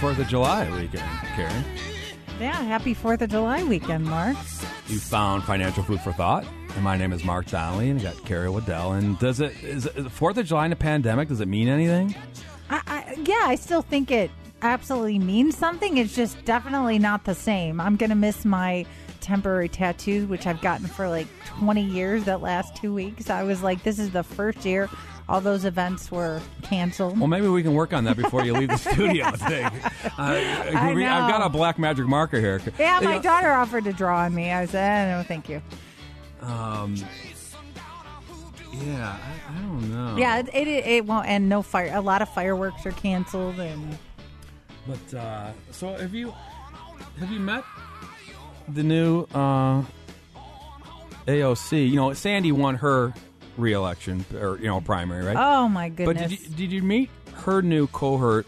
[0.00, 1.02] Fourth of July weekend,
[1.36, 1.62] Karen.
[2.40, 4.34] Yeah, happy 4th of July weekend, Mark.
[4.86, 8.24] You found financial food for thought, and my name is Mark Donnelly, and you got
[8.24, 8.92] Carrie Waddell.
[8.92, 11.28] And does it is it- Fourth of July in a pandemic?
[11.28, 12.14] Does it mean anything?
[12.70, 14.30] I, I, yeah, I still think it
[14.62, 15.98] absolutely means something.
[15.98, 17.78] It's just definitely not the same.
[17.78, 18.86] I'm going to miss my
[19.20, 23.28] temporary tattoos, which I've gotten for like 20 years that last two weeks.
[23.28, 24.88] I was like, this is the first year
[25.30, 27.16] all those events were canceled.
[27.16, 29.30] Well, maybe we can work on that before you leave the studio.
[29.36, 29.64] Thing.
[30.18, 32.60] I, I I've got a black magic marker here.
[32.80, 34.50] yeah, my You know, daughter offered to draw on me.
[34.50, 35.62] I said, no, thank you.
[36.40, 36.96] Um,
[38.72, 39.16] yeah,
[39.48, 40.16] I, I don't know.
[40.16, 41.92] Yeah, it, it it won't and no fire.
[41.94, 43.96] A lot of fireworks are canceled and
[44.86, 46.34] But uh, so have you
[47.20, 47.62] have you met
[48.68, 49.82] the new uh,
[51.26, 51.88] AOC?
[51.88, 53.12] You know, Sandy won her
[53.60, 55.36] reelection or you know primary, right?
[55.36, 56.30] oh my but goodness.
[56.30, 58.46] did you, did you meet her new cohort?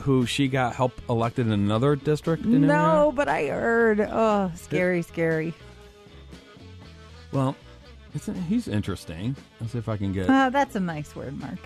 [0.00, 2.44] Who she got help elected in another district?
[2.44, 3.12] In no, Indiana?
[3.12, 4.00] but I heard.
[4.00, 5.54] Oh, scary, scary.
[7.32, 7.56] Well,
[8.14, 9.36] it's, he's interesting.
[9.60, 10.28] Let's see if I can get.
[10.28, 11.58] Uh, that's a nice word, Mark.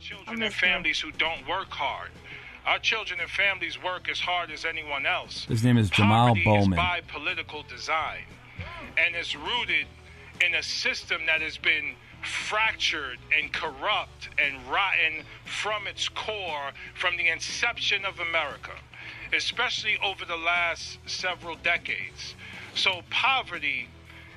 [0.00, 2.10] children and families who don't work hard.
[2.66, 5.44] Our children and families work as hard as anyone else.
[5.44, 6.72] His name is Jamaal Poverty Bowman.
[6.72, 8.24] Is by political design,
[8.96, 9.86] and it's rooted
[10.40, 17.16] in a system that has been fractured and corrupt and rotten from its core from
[17.16, 18.72] the inception of America,
[19.34, 22.34] especially over the last several decades.
[22.74, 23.88] So poverty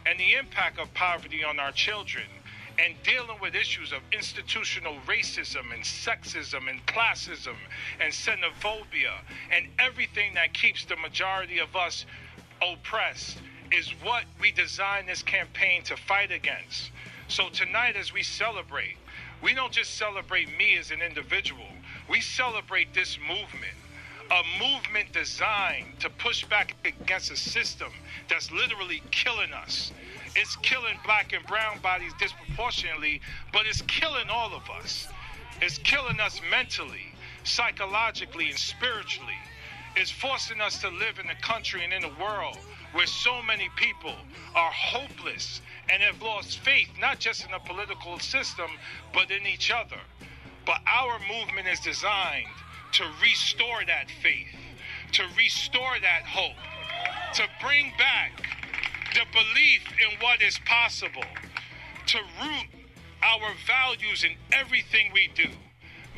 [0.06, 2.26] and the impact of poverty on our children
[2.80, 7.56] and dealing with issues of institutional racism and sexism and classism
[8.00, 9.14] and xenophobia
[9.52, 12.06] and everything that keeps the majority of us
[12.62, 13.40] oppressed
[13.72, 16.92] is what we designed this campaign to fight against.
[17.28, 18.98] So tonight, as we celebrate,
[19.42, 21.68] we don't just celebrate me as an individual,
[22.10, 23.74] we celebrate this movement.
[24.30, 27.92] A movement designed to push back against a system
[28.30, 29.94] that's literally killing us.
[30.36, 33.22] It's killing black and brown bodies disproportionately,
[33.54, 35.08] but it's killing all of us.
[35.62, 37.14] It's killing us mentally,
[37.46, 39.38] psychologically, and spiritually.
[39.96, 42.58] It's forcing us to live in a country and in a world
[42.98, 44.16] where so many people
[44.56, 48.72] are hopeless and have lost faith, not just in the political system,
[49.14, 50.00] but in each other.
[50.66, 52.48] But our movement is designed
[52.94, 54.48] to restore that faith,
[55.12, 56.58] to restore that hope,
[57.36, 58.32] to bring back
[59.14, 61.30] the belief in what is possible,
[62.08, 62.68] to root
[63.22, 65.50] our values in everything we do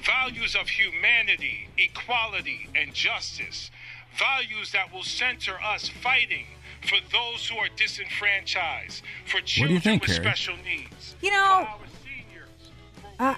[0.05, 3.69] values of humanity, equality, and justice,
[4.17, 6.45] values that will center us fighting
[6.87, 10.23] for those who are disenfranchised, for do children you think, with Carrie?
[10.23, 11.15] special needs.
[11.21, 11.67] You know,
[12.03, 12.71] seniors,
[13.19, 13.35] Uh,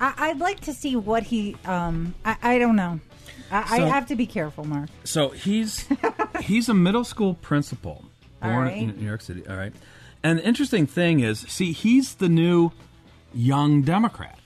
[0.00, 1.56] I, I'd like to see what he.
[1.64, 3.00] Um, I, I don't know.
[3.50, 4.88] I, So- I have to be careful, Mark.
[5.04, 5.88] So he's
[6.40, 8.04] he's a middle school principal,
[8.42, 8.76] born right.
[8.76, 9.46] in New York City.
[9.48, 9.72] All right,
[10.22, 12.72] and the interesting thing is, see, he's the new
[13.32, 14.45] young Democrats,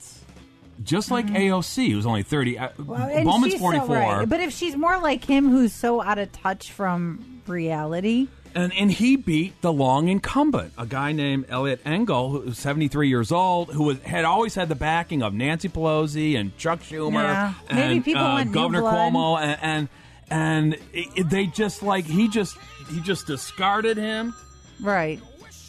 [0.83, 2.57] just like AOC, who's only thirty.
[2.57, 2.85] Uh, Mm-hmm.
[2.85, 4.27] Well, and Bowman's she's so four, right.
[4.29, 8.91] But if she's more like him, who's so out of touch from reality, and and
[8.91, 13.71] he beat the long incumbent, a guy named Eliot Engel, who's seventy three years old,
[13.71, 17.53] who was, had always had the backing of Nancy Pelosi and Chuck Schumer, Yeah.
[17.73, 19.13] Maybe people uh, want new Governor blood.
[19.13, 19.89] Cuomo, and and,
[20.29, 22.57] and it, it- they just like he just
[22.89, 24.33] he just discarded him.
[24.81, 25.19] right?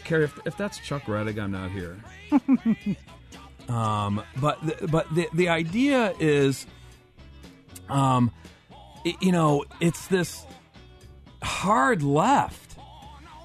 [0.05, 1.97] Carrie, if, if that's Chuck Reddick, I'm not here.
[3.73, 6.67] um, but the, but the the idea is,
[7.89, 8.31] um,
[9.07, 10.45] i- you know, it's this
[11.43, 12.77] hard left,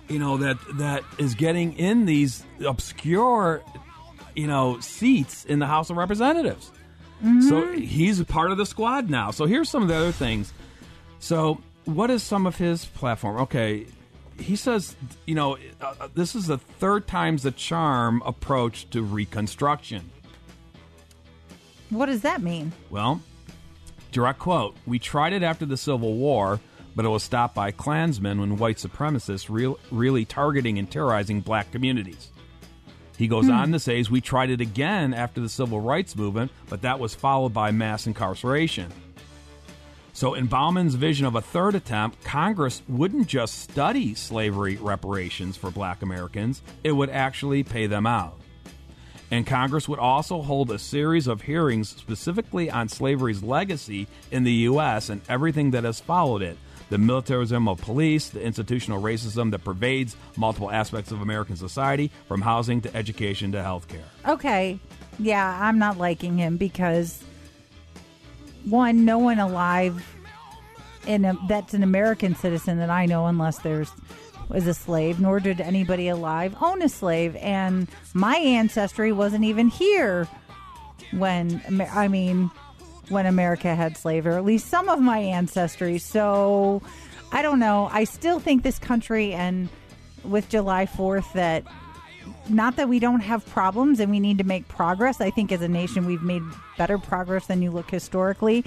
[0.07, 3.61] you know, that that is getting in these obscure,
[4.35, 6.71] you know, seats in the House of Representatives.
[7.41, 9.31] So he's a part of the squad now.
[9.31, 10.53] So here's some of the other things
[11.19, 13.37] So, what is some of his platform?
[13.41, 13.87] Okay,
[14.39, 14.95] he says,
[15.25, 20.11] you know, uh, uh, this is the third time's the charm approach to Reconstruction.
[21.89, 22.71] What does that mean?
[22.89, 23.21] Well,
[24.11, 26.59] direct quote We tried it after the Civil War,
[26.95, 31.71] but it was stopped by Klansmen when white supremacists real, really targeting and terrorizing black
[31.71, 32.31] communities.
[33.17, 33.51] He goes hmm.
[33.51, 37.15] on to say, We tried it again after the Civil Rights Movement, but that was
[37.15, 38.91] followed by mass incarceration.
[40.13, 45.69] So, in Bowman's vision of a third attempt, Congress wouldn't just study slavery reparations for
[45.69, 48.39] black Americans, it would actually pay them out.
[49.29, 54.53] And Congress would also hold a series of hearings specifically on slavery's legacy in the
[54.53, 55.09] U.S.
[55.09, 56.57] and everything that has followed it
[56.89, 62.41] the militarism of police, the institutional racism that pervades multiple aspects of American society, from
[62.41, 64.05] housing to education to healthcare.
[64.27, 64.79] Okay.
[65.19, 67.23] Yeah, I'm not liking him because
[68.65, 70.15] one, no one alive
[71.05, 73.91] in a, that's an American citizen that I know, unless there's
[74.49, 77.35] was a slave, nor did anybody alive own a slave.
[77.37, 80.27] And my ancestry wasn't even here
[81.11, 81.61] when
[81.93, 82.51] I mean
[83.09, 85.97] when America had slavery, or at least some of my ancestry.
[85.97, 86.81] So
[87.31, 87.89] I don't know.
[87.91, 89.69] I still think this country and
[90.23, 91.63] with July 4th that
[92.49, 95.21] not that we don't have problems and we need to make progress.
[95.21, 96.41] I think as a nation we've made
[96.77, 98.65] better progress than you look historically.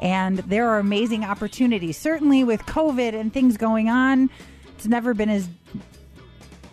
[0.00, 1.96] And there are amazing opportunities.
[1.96, 4.30] Certainly with COVID and things going on,
[4.78, 5.48] it's never been as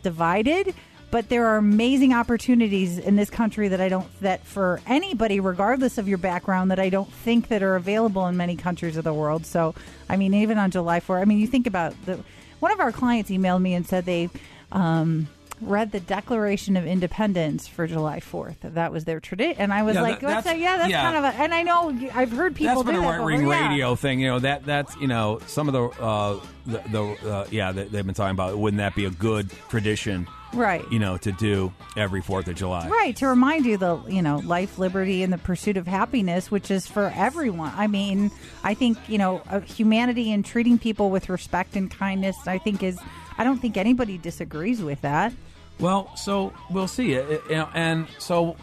[0.03, 0.75] divided,
[1.09, 5.97] but there are amazing opportunities in this country that I don't that for anybody regardless
[5.97, 9.13] of your background that I don't think that are available in many countries of the
[9.13, 9.43] world.
[9.47, 9.73] So,
[10.07, 12.19] I mean even on July 4, I mean you think about the
[12.59, 14.29] one of our clients emailed me and said they
[14.71, 15.27] um,
[15.61, 18.57] read the Declaration of Independence for July 4th.
[18.61, 19.55] That was their tradition.
[19.61, 20.59] And I was Yeah, like, that- that's- that?
[20.59, 21.01] yeah, that's yeah.
[21.01, 23.47] kind of a, and I know I've heard people that's been a that right wing
[23.47, 23.69] yeah.
[23.69, 24.19] radio thing.
[24.19, 27.85] You know that that's you know some of the uh, the, the uh, yeah they,
[27.85, 28.57] they've been talking about.
[28.57, 30.27] Wouldn't that be a good tradition?
[30.53, 30.85] Right.
[30.91, 32.87] You know to do every Fourth of July.
[32.87, 36.69] Right, to remind you the you know life, liberty, and the pursuit of happiness, which
[36.71, 37.73] is for everyone.
[37.75, 38.31] I mean,
[38.63, 42.35] I think you know uh, humanity and treating people with respect and kindness.
[42.47, 42.99] I think is
[43.37, 45.33] I don't think anybody disagrees with that.
[45.79, 47.13] Well, so we'll see.
[47.13, 48.55] It, you know, and so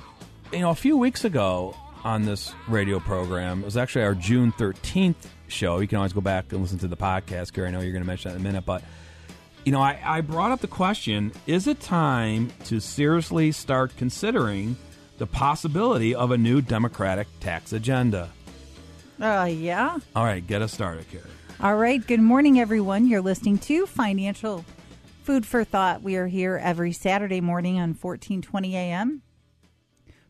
[0.53, 4.53] you know, a few weeks ago on this radio program, it was actually our June
[4.53, 5.81] thirteenth show.
[5.81, 7.53] You can always go back and listen to the podcast.
[7.53, 8.83] Carrie, I know you're going to mention that in a minute, but
[9.65, 14.77] you know, I, I brought up the question: Is it time to seriously start considering
[15.19, 18.31] the possibility of a new Democratic tax agenda?
[19.21, 19.99] Uh, yeah.
[20.17, 21.25] All right, get us started, Carrie.
[21.60, 22.04] All right.
[22.04, 23.06] Good morning, everyone.
[23.06, 24.64] You're listening to Financial
[25.22, 26.02] Food for Thought.
[26.02, 29.22] We are here every Saturday morning on 1420 a.m.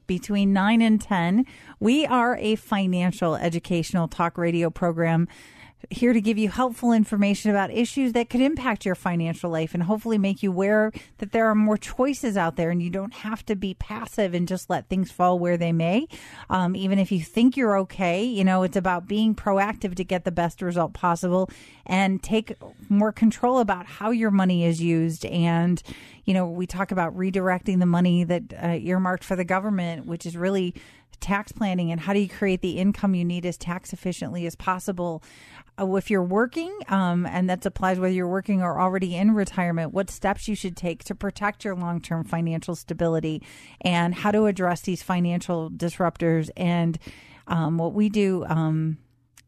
[0.06, 1.46] between 9 and 10.
[1.80, 5.26] We are a financial educational talk radio program
[5.90, 9.82] here to give you helpful information about issues that could impact your financial life and
[9.82, 13.44] hopefully make you aware that there are more choices out there and you don't have
[13.46, 16.06] to be passive and just let things fall where they may.
[16.50, 20.24] Um, even if you think you're okay, you know, it's about being proactive to get
[20.24, 21.50] the best result possible
[21.86, 22.56] and take
[22.88, 25.24] more control about how your money is used.
[25.26, 25.82] And,
[26.24, 30.26] you know, we talk about redirecting the money that uh, earmarked for the government, which
[30.26, 30.74] is really
[31.22, 34.54] tax planning and how do you create the income you need as tax efficiently as
[34.54, 35.22] possible.
[35.80, 39.94] Uh, if you're working, um, and that applies whether you're working or already in retirement,
[39.94, 43.42] what steps you should take to protect your long term financial stability
[43.80, 46.50] and how to address these financial disruptors.
[46.56, 46.98] And
[47.46, 48.44] um, what we do.
[48.46, 48.98] Um,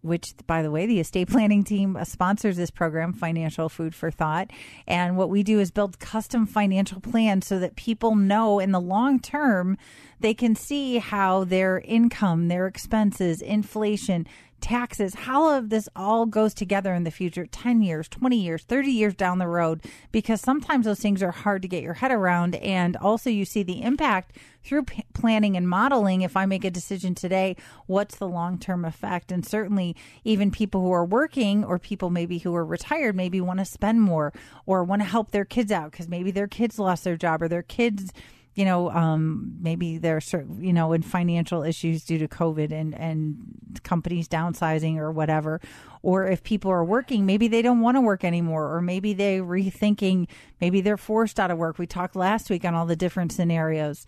[0.05, 4.51] which, by the way, the estate planning team sponsors this program, Financial Food for Thought.
[4.87, 8.81] And what we do is build custom financial plans so that people know in the
[8.81, 9.79] long term
[10.21, 14.27] they can see how their income, their expenses, inflation,
[14.61, 18.91] taxes, how of this all goes together in the future 10 years, 20 years, 30
[18.91, 22.55] years down the road, because sometimes those things are hard to get your head around.
[22.57, 26.23] And also, you see the impact through p- planning and modeling.
[26.23, 27.57] If I make a decision today,
[27.87, 29.31] what's the long term effect?
[29.31, 29.95] And certainly,
[30.25, 34.01] even people who are working or people maybe who are retired maybe want to spend
[34.01, 34.33] more
[34.67, 37.49] or want to help their kids out because maybe their kids lost their job or
[37.49, 38.13] their kids
[38.55, 42.95] you know, um, maybe they're cer- you know in financial issues due to COVID and
[42.95, 45.61] and companies downsizing or whatever,
[46.03, 49.43] or if people are working, maybe they don't want to work anymore, or maybe they're
[49.43, 50.29] rethinking,
[50.61, 51.79] maybe they're forced out of work.
[51.79, 54.07] We talked last week on all the different scenarios.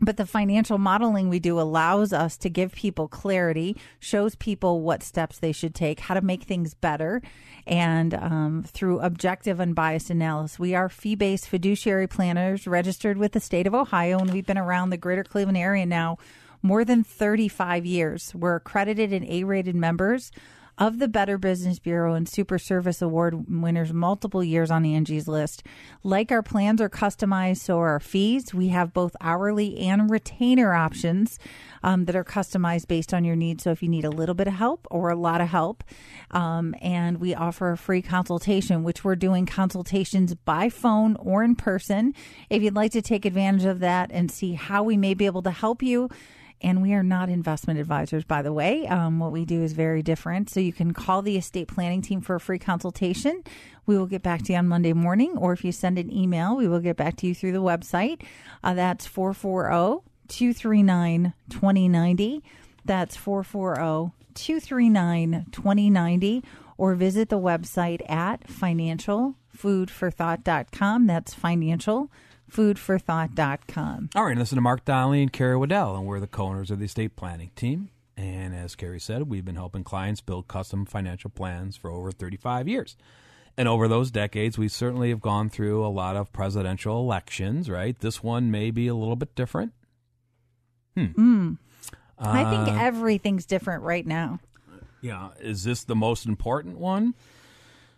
[0.00, 5.02] But the financial modeling we do allows us to give people clarity, shows people what
[5.02, 7.20] steps they should take, how to make things better,
[7.66, 10.58] and um, through objective, unbiased analysis.
[10.58, 14.56] We are fee based fiduciary planners registered with the state of Ohio, and we've been
[14.56, 16.16] around the greater Cleveland area now
[16.62, 18.34] more than 35 years.
[18.34, 20.30] We're accredited and A rated members
[20.80, 25.62] of the Better Business Bureau and Super Service Award winners multiple years on Angie's list.
[26.02, 28.54] Like our plans are customized, so are our fees.
[28.54, 31.38] We have both hourly and retainer options
[31.82, 33.64] um, that are customized based on your needs.
[33.64, 35.84] So if you need a little bit of help or a lot of help,
[36.30, 41.56] um, and we offer a free consultation, which we're doing consultations by phone or in
[41.56, 42.14] person.
[42.48, 45.42] If you'd like to take advantage of that and see how we may be able
[45.42, 46.08] to help you,
[46.62, 48.86] and we are not investment advisors, by the way.
[48.86, 50.50] Um, what we do is very different.
[50.50, 53.42] So you can call the estate planning team for a free consultation.
[53.86, 56.56] We will get back to you on Monday morning, or if you send an email,
[56.56, 58.22] we will get back to you through the website.
[58.62, 62.44] Uh, that's 440 239 2090.
[62.84, 66.44] That's 440 239 2090.
[66.78, 71.06] Or visit the website at financialfoodforthought.com.
[71.06, 71.34] That's
[72.50, 74.10] financialfoodforthought.com.
[74.14, 76.78] All right, listen to Mark Donnelly and Carrie Waddell, and we're the co owners of
[76.78, 77.90] the estate planning team.
[78.16, 82.68] And as Carrie said, we've been helping clients build custom financial plans for over 35
[82.68, 82.96] years.
[83.56, 87.98] And over those decades, we certainly have gone through a lot of presidential elections, right?
[87.98, 89.72] This one may be a little bit different.
[90.94, 91.54] Hmm.
[92.18, 94.40] I think everything's different right now.
[95.00, 97.14] Yeah, is this the most important one?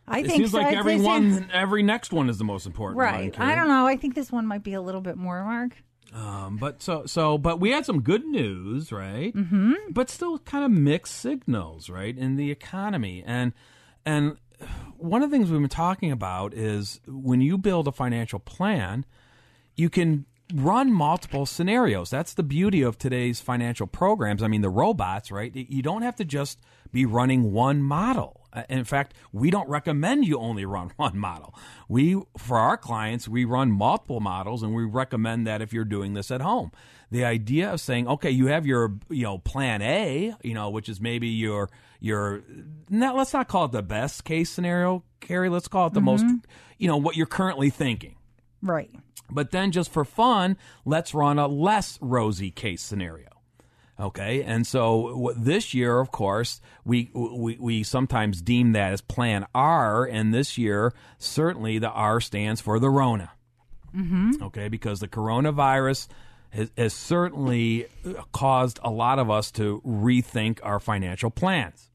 [0.07, 0.59] I it think seems so.
[0.59, 2.99] like every one, every next one is the most important.
[2.99, 3.39] Right.
[3.39, 3.87] I don't know.
[3.87, 5.77] I think this one might be a little bit more, Mark.
[6.15, 9.35] Um, but so so, but we had some good news, right?
[9.35, 9.73] Mm-hmm.
[9.91, 13.53] But still, kind of mixed signals, right, in the economy, and
[14.05, 14.37] and
[14.97, 19.07] one of the things we've been talking about is when you build a financial plan,
[19.75, 22.11] you can run multiple scenarios.
[22.11, 24.43] That's the beauty of today's financial programs.
[24.43, 25.55] I mean, the robots, right?
[25.55, 26.59] You don't have to just
[26.93, 28.41] be running one model.
[28.53, 31.55] Uh, In fact, we don't recommend you only run one model.
[31.89, 36.15] We, for our clients, we run multiple models and we recommend that if you're doing
[36.15, 36.71] this at home.
[37.11, 40.89] The idea of saying, okay, you have your, you know, plan A, you know, which
[40.89, 41.69] is maybe your,
[42.01, 42.43] your,
[42.89, 45.51] not, let's not call it the best case scenario, Carrie.
[45.51, 46.25] Let's call it the most,
[46.79, 48.17] you know, what you're currently thinking.
[48.63, 48.91] Right.
[49.31, 53.29] But then just for fun, let's run a less rosy case scenario.
[54.01, 59.01] Okay, and so w- this year, of course, we, we we sometimes deem that as
[59.01, 63.31] Plan R, and this year, certainly the R stands for the Rona.
[63.95, 64.43] Mm-hmm.
[64.43, 66.09] Okay, because the coronavirus
[66.51, 67.87] has, has certainly
[68.33, 71.91] caused a lot of us to rethink our financial plans.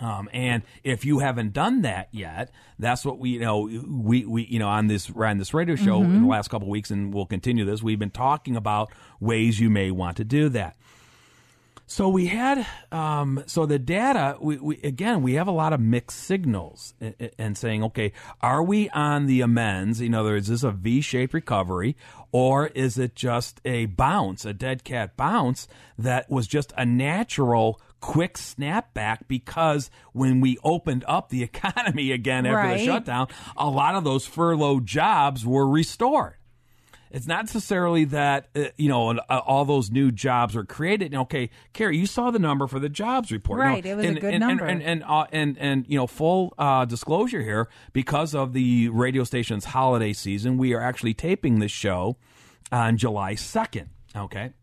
[0.00, 4.44] Um, and if you haven't done that yet, that's what we you know we we
[4.44, 7.12] you know on this on this radio show in the last couple of weeks, and
[7.12, 7.82] we'll continue this.
[7.82, 10.76] We've been talking about ways you may want to do that.
[11.86, 14.38] So we had um, so the data.
[14.40, 18.62] We, we again we have a lot of mixed signals and, and saying, okay, are
[18.62, 20.00] we on the amends?
[20.00, 21.96] In other words, is this a V-shaped recovery,
[22.30, 25.68] or is it just a bounce, a dead cat bounce
[25.98, 32.44] that was just a natural quick snapback because when we opened up the economy again
[32.44, 36.34] after the shutdown, a lot of those furloughed jobs were restored.
[37.12, 41.14] It's not necessarily that uh, you know uh, all those new jobs were created.
[41.14, 44.20] Okay, Carrie, you saw the number for the jobs report, Right, it was a and,
[44.20, 44.64] good and, number.
[44.64, 48.88] And and and, uh, and and you know, full uh, disclosure here, because of the
[48.88, 52.16] radio station's holiday season, we are actually taping this show
[52.72, 53.90] on July second.
[54.16, 54.54] Okay,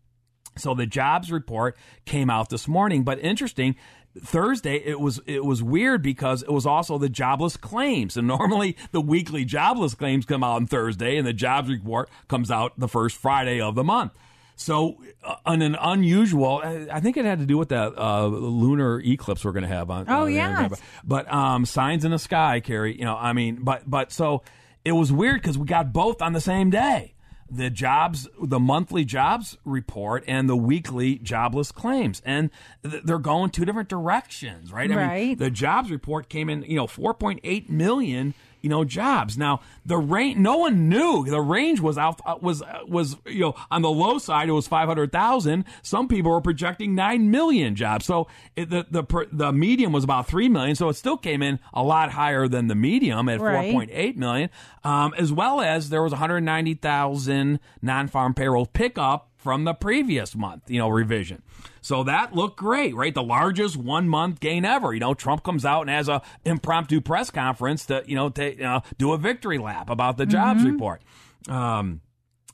[0.56, 3.76] so the jobs report came out this morning, but interesting.
[4.18, 8.76] Thursday it was it was weird because it was also the jobless claims, and normally
[8.90, 12.88] the weekly jobless claims come out on Thursday, and the jobs report comes out the
[12.88, 14.12] first Friday of the month.
[14.60, 19.00] So, uh, on an unusual, I think it had to do with that uh, lunar
[19.00, 20.04] eclipse we're going to have on.
[20.06, 20.78] Oh, uh, yes.
[21.02, 22.98] but um, signs in the sky, Carrie.
[22.98, 24.42] You know, I mean, but but so
[24.84, 27.14] it was weird because we got both on the same day.
[27.50, 32.50] The jobs, the monthly jobs report, and the weekly jobless claims, and
[32.88, 34.90] th- they're going two different directions, right?
[34.90, 35.38] I mean, Right.
[35.38, 39.36] the jobs report came in, you know, 4.8 million, you know, jobs.
[39.36, 43.40] Now the range, no one knew the range was out uh, was uh, was you
[43.40, 45.64] know on the low side it was 500,000.
[45.82, 48.06] Some people were projecting nine million jobs.
[48.06, 50.76] So it, the the the medium was about three million.
[50.76, 53.72] So it still came in a lot higher than the medium at Right.
[53.74, 54.50] 4.8 million,
[54.84, 60.78] um, as well as there was 190,000 non-farm payroll pickup from the previous month, you
[60.78, 61.42] know, revision.
[61.80, 63.14] So that looked great, right?
[63.14, 64.92] The largest one month gain ever.
[64.92, 68.62] You know, Trump comes out and has a impromptu press conference to, you know, to
[68.62, 71.02] uh, do a victory lap about the jobs report.
[71.48, 72.00] Um,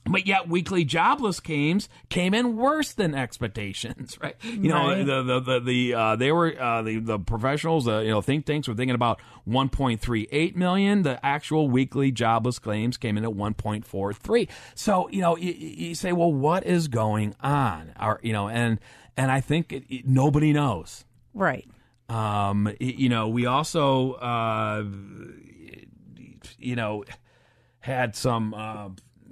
[0.09, 4.37] but yet weekly jobless claims came in worse than expectations, right?
[4.41, 5.05] You know, Right.
[5.05, 8.45] the the the, the uh, they were uh, the the professionals, uh, you know, think
[8.45, 11.03] tanks were thinking about 1.38 million.
[11.03, 14.47] The actual weekly jobless claims came in at 1.43.
[14.75, 17.91] So you know, you, you say, well, what is going on?
[18.01, 18.79] Or you know, and
[19.17, 21.03] and I think it, it- nobody knows.
[21.33, 21.67] Right.
[22.09, 24.83] Um, you know, we also, uh,
[26.57, 27.03] you know,
[27.79, 28.89] had some uh,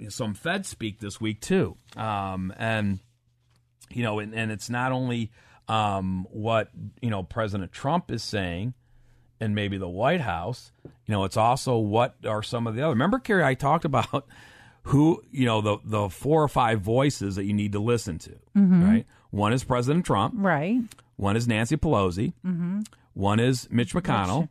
[0.08, 3.00] some Fed speak this week too, um, and
[3.90, 5.30] you know, and, and it's not only
[5.68, 6.68] um, what
[7.00, 8.74] you know President Trump is saying,
[9.40, 10.72] and maybe the White House.
[11.06, 12.90] You know, it's also what are some of the other.
[12.90, 14.26] Remember, Carrie, I talked about
[14.84, 18.36] who you know the the four or five voices that you need to listen to.
[18.84, 20.34] Right, one is President Trump.
[20.36, 20.80] Right.
[21.16, 22.32] One is Nancy Pelosi.
[23.14, 24.48] One is Mitch McConnell.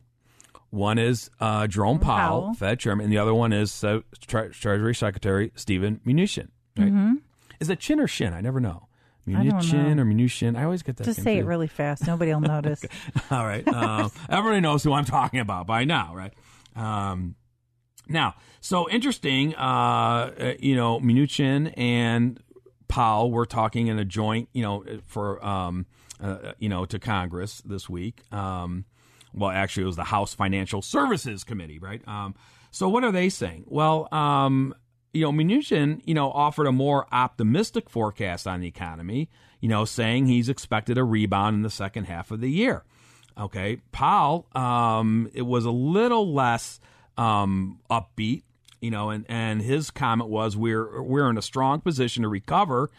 [0.70, 2.54] One is uh, Jerome Powell, Powell.
[2.54, 6.48] Fed chairman, and the other one is uh, Tre- Treasury Secretary Steven Mnuchin.
[6.76, 7.18] Right?
[7.60, 8.32] Is it Chin or Shin?
[8.34, 8.88] I never know.
[9.26, 10.56] Mnuchin or Mnuchin?
[10.56, 11.04] I always get that.
[11.04, 12.06] Just say it really fast.
[12.06, 12.84] Nobody will notice.
[13.30, 13.66] All right.
[13.66, 16.32] Um, everybody knows who I'm talking about by now, right?
[16.74, 17.34] Um,
[18.08, 19.54] now, so interesting.
[19.56, 19.60] Uh,
[20.38, 22.40] uh, you know, Mnuchin and
[22.88, 25.86] Powell were talking in a joint, you know, for um,
[26.20, 28.22] uh, you know, to Congress this week.
[28.32, 28.84] Um,
[29.34, 32.06] well, actually, it was the House Financial Services Committee, right?
[32.08, 32.34] Um,
[32.70, 33.64] so, what are they saying?
[33.66, 34.74] Well, um,
[35.12, 39.28] you know, Mnuchin, you know, offered a more optimistic forecast on the economy.
[39.60, 42.84] You know, saying he's expected a rebound in the second half of the year.
[43.38, 46.80] Okay, Powell, um, it was a little less
[47.18, 48.42] um, upbeat,
[48.80, 52.90] you know, and, and his comment was we're we're in a strong position to recover.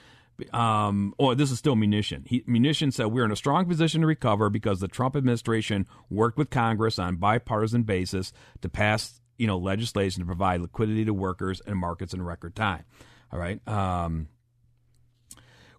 [0.54, 2.28] Um, or this is still Mnuchin.
[2.28, 6.38] He, Mnuchin said we're in a strong position to recover because the Trump administration worked
[6.38, 8.32] with Congress on bipartisan basis
[8.62, 12.84] to pass you know legislation to provide liquidity to workers and markets in record time.
[13.32, 13.66] All right.
[13.68, 14.28] Um,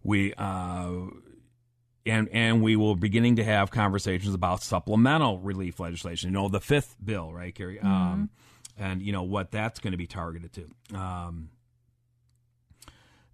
[0.03, 0.91] we uh,
[2.07, 6.31] and and we will beginning to have conversations about supplemental relief legislation.
[6.31, 7.81] You know, the fifth bill, right, Carrie?
[7.81, 8.31] Um,
[8.79, 10.97] and you know what that's going to be targeted to.
[10.97, 11.51] Um,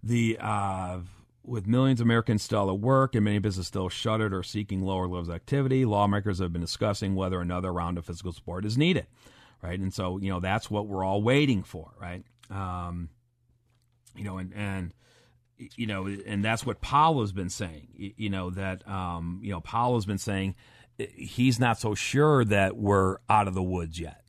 [0.03, 0.99] the uh,
[1.43, 5.07] with millions of Americans still at work and many businesses still shuttered or seeking lower
[5.07, 9.07] levels of activity, lawmakers have been discussing whether another round of fiscal support is needed,
[9.61, 9.79] right?
[9.79, 12.23] And so you know that's what we're all waiting for, right?
[12.49, 13.09] Um,
[14.15, 14.93] you know, and and
[15.57, 18.13] you know, and that's what Powell has been saying.
[18.17, 20.55] You know that um, you know Powell has been saying
[20.99, 24.21] eh, he's not so sure that we're out of the woods yet,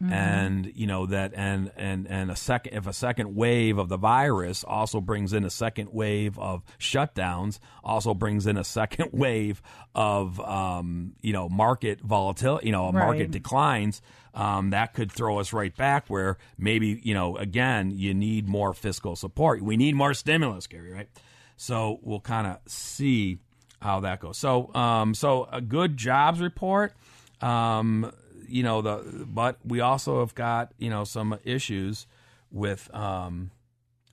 [0.00, 3.96] and you know that and and and a second if a second wave of the
[3.96, 9.60] virus also brings in a second wave of shutdowns, also brings in a second wave
[9.94, 14.00] of um, you know market volatility, you know, market declines,
[14.38, 18.72] um, that could throw us right back where maybe, you know, again, you need more
[18.72, 19.60] fiscal support.
[19.62, 21.08] We need more stimulus, Carrie, right?
[21.56, 23.40] So we'll kind of see
[23.82, 24.38] how that goes.
[24.38, 26.94] So, um, so a good jobs report,
[27.40, 28.12] um,
[28.48, 32.06] you know, the, but we also have got, you know, some issues
[32.50, 33.50] with, um,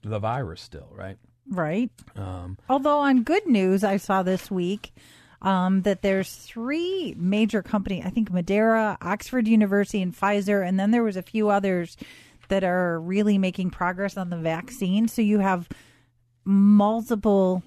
[0.02, 1.18] the virus still, right?
[1.48, 1.90] right.
[2.14, 4.92] Um, Although on good news, I saw this week
[5.42, 8.02] um, that there's three major company.
[8.04, 11.96] I think Moderna, Oxford University, and Pfizer, and then there was a few others
[12.48, 15.08] that are really making progress on the vaccine.
[15.08, 15.68] So you have
[16.44, 17.62] multiple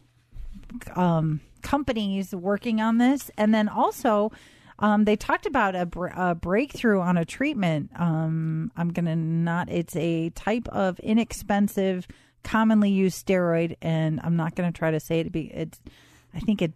[0.95, 4.31] um, companies working on this, and then also.
[4.79, 7.91] Um, they talked about a, br- a breakthrough on a treatment.
[7.97, 9.69] Um, I'm gonna not.
[9.69, 12.07] It's a type of inexpensive,
[12.43, 15.31] commonly used steroid, and I'm not gonna try to say it.
[15.31, 15.79] Be it's,
[16.33, 16.73] I think it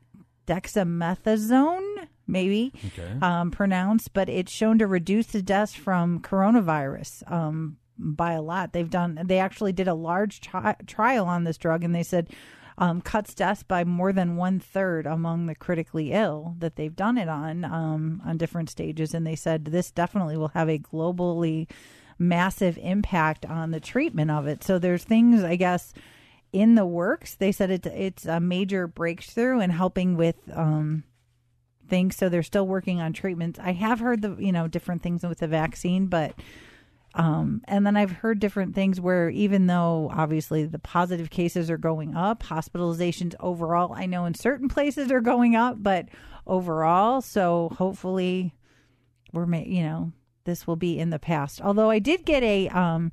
[0.47, 2.73] dexamethasone, maybe
[3.21, 8.73] um, pronounced, but it's shown to reduce the deaths from coronavirus um, by a lot.
[8.73, 9.19] They've done.
[9.23, 12.29] They actually did a large tri- trial on this drug, and they said
[12.77, 17.17] um, cuts deaths by more than one third among the critically ill that they've done
[17.17, 19.13] it on um, on different stages.
[19.13, 21.69] And they said this definitely will have a globally
[22.17, 24.63] massive impact on the treatment of it.
[24.63, 25.93] So there's things, I guess,
[26.51, 27.35] in the works.
[27.35, 31.03] They said it's it's a major breakthrough in helping with um,
[31.87, 32.15] things.
[32.15, 33.59] So they're still working on treatments.
[33.59, 36.33] I have heard the you know different things with the vaccine, but
[37.15, 41.77] um, and then I've heard different things where even though obviously the positive cases are
[41.77, 46.07] going up, hospitalizations overall, I know in certain places are going up, but
[46.47, 48.55] overall, so hopefully
[49.31, 50.11] we're ma- you know
[50.45, 51.61] this will be in the past.
[51.61, 53.11] Although I did get a um,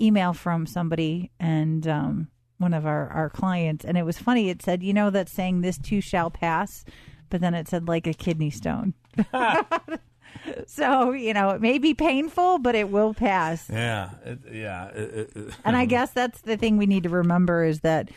[0.00, 4.48] email from somebody and um, one of our our clients, and it was funny.
[4.48, 6.84] It said, you know, that saying "this too shall pass,"
[7.30, 8.94] but then it said like a kidney stone.
[10.66, 13.68] so you know, it may be painful, but it will pass.
[13.70, 14.88] yeah, it, yeah.
[14.88, 18.10] it- it- And I guess that's the thing we need to remember is that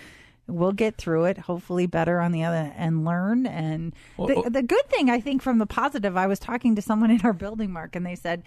[0.47, 3.45] we'll get through it, hopefully better on the other and learn.
[3.45, 6.82] And the, Well, the good thing, I think, from the positive, I was talking to
[6.82, 8.43] someone in our building, Mark, and they said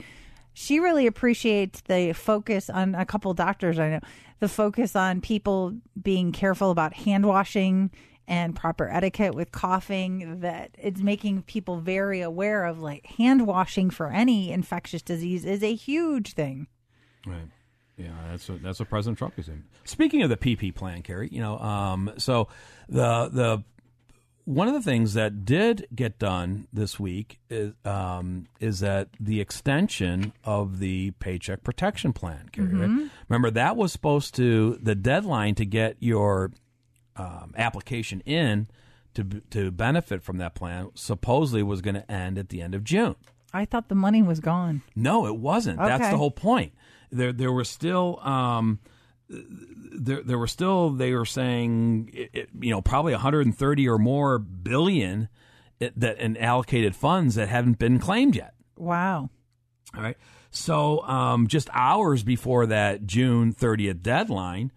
[0.53, 4.01] she really appreciates the focus on a couple doctors I know,
[4.41, 7.91] the focus on people being careful about hand washing
[8.29, 13.91] and proper etiquette with coughing that it's making people very aware of like hand washing
[13.91, 16.67] for any infectious disease is a huge thing.
[17.27, 17.49] Right.
[17.97, 19.65] Yeah, that's what, that's what President Trump is doing.
[19.85, 22.49] Speaking of the PP plan, Carrie, you know, um, so
[22.89, 23.65] the the
[24.45, 29.41] one of the things that did get done this week is um, is that the
[29.41, 32.49] extension of the Paycheck Protection Plan.
[32.53, 33.11] Carrie, right?
[33.29, 36.53] Remember that was supposed to the deadline to get your
[37.17, 38.69] um, application in
[39.15, 42.85] to to benefit from that plan supposedly was going to end at the end of
[42.85, 43.17] June.
[43.53, 44.83] I thought the money was gone.
[44.95, 45.79] No, it wasn't.
[45.79, 46.73] That's the whole point.
[47.11, 48.81] There, there were still, um,
[49.29, 50.91] there, there were still.
[50.91, 55.29] They were saying, it, it- you know, probably 130 or more billion
[55.81, 58.55] it, that in allocated funds that haven't been claimed yet.
[58.77, 59.31] Wow.
[59.97, 60.17] All right.
[60.51, 64.73] So, um, just hours before that June 30th deadline,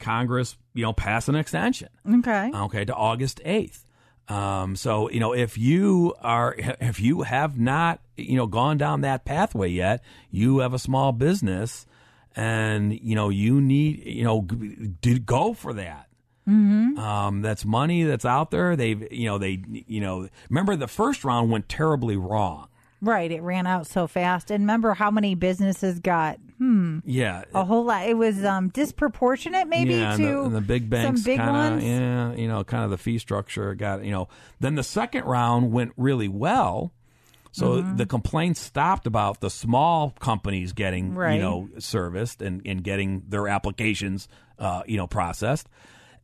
[0.00, 2.50] Congress, you know, pass an extension Okay.
[2.54, 3.84] okay to august 8th
[4.28, 9.00] um, so you know if you are if you have not you know gone down
[9.02, 11.86] that pathway yet you have a small business
[12.36, 14.46] and you know you need you know
[15.02, 16.06] to go for that
[16.46, 16.96] Hmm.
[16.98, 21.22] um, that's money that's out there they've you know they you know remember the first
[21.24, 22.66] round went terribly wrong
[23.02, 23.30] Right.
[23.32, 24.50] It ran out so fast.
[24.50, 26.38] And remember how many businesses got
[27.04, 28.06] yeah a whole lot.
[28.06, 31.38] It was um, disproportionate, maybe yeah, and to the, and the big banks some big
[31.38, 31.82] kinda, ones.
[31.84, 34.28] Yeah, you know, kind of the fee structure got you know.
[34.60, 36.92] Then the second round went really well.
[37.52, 37.96] So Mm-hmm.
[37.96, 41.34] the complaints stopped about the small companies getting Right.
[41.34, 45.66] you know serviced and, and getting their applications uh, you know processed,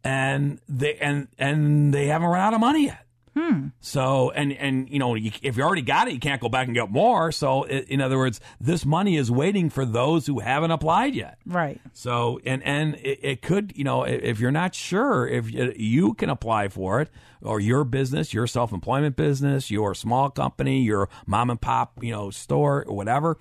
[0.05, 3.06] and they and and they haven't run out of money yet.
[3.37, 3.67] Hmm.
[3.81, 6.69] So and and you know you, if you already got it, you can't go back
[6.69, 7.31] and get more.
[7.31, 11.39] So in other words, this money is waiting for those who haven't applied yet.
[11.45, 11.79] Right.
[11.93, 16.15] So and and it, it could you know if you're not sure if you, you
[16.15, 17.11] can apply for it
[17.43, 22.13] or your business, your self employment business, your small company, your mom and pop you
[22.13, 23.37] know store or whatever,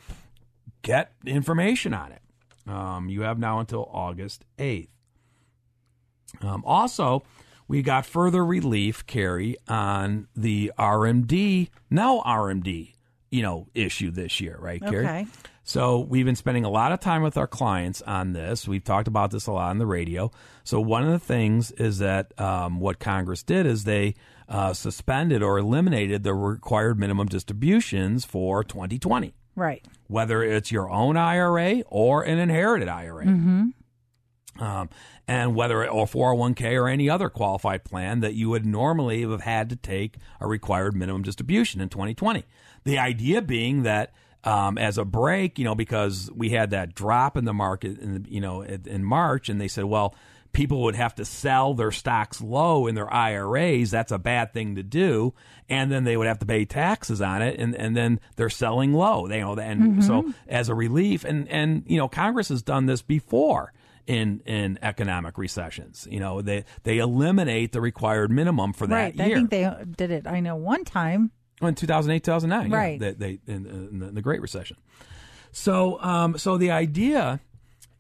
[0.81, 2.21] get information on it.
[2.67, 4.89] Um, you have now until August eighth.
[6.41, 7.23] Um, also,
[7.67, 12.93] we got further relief, Carrie, on the RMD, now RMD,
[13.32, 15.06] you know, issue this year, right, Carrie?
[15.06, 15.28] Okay.
[15.67, 18.67] So we've been spending a lot of time with our clients on this.
[18.67, 20.30] We've talked about this a lot on the radio.
[20.63, 24.13] So one of the things is that um, what Congress did is they
[24.47, 29.84] uh, suspended or eliminated the required minimum distributions for 2020 Right.
[30.08, 33.25] whether it's your own IRA or an inherited IRA.
[34.60, 34.89] Um,
[35.27, 39.41] and whether it, or 401k or any other qualified plan that you would normally have
[39.41, 42.43] had to take a required minimum distribution in 2020.
[42.83, 47.35] The idea being that um, as a break, you know, because we had that drop
[47.35, 50.13] in the market, in the, you know, in, March, and they said, well,
[50.53, 53.89] people would have to sell their stocks low in their IRAs.
[53.89, 55.33] That's a bad thing to do,
[55.67, 58.93] and then they would have to pay taxes on it, and, and then they're selling
[58.93, 59.27] low.
[59.27, 62.85] They you know, and so as a relief, and and you know, Congress has done
[62.85, 63.73] this before
[64.07, 66.07] in in economic recessions.
[66.09, 69.15] You know, they they eliminate the required minimum for that right.
[69.15, 69.25] year.
[69.25, 70.27] I think they did it.
[70.27, 71.31] I know one time.
[71.61, 72.99] in 2008 2009 yeah, Right.
[72.99, 74.77] they, they in, in the, in the great recession
[75.51, 77.39] so um so the idea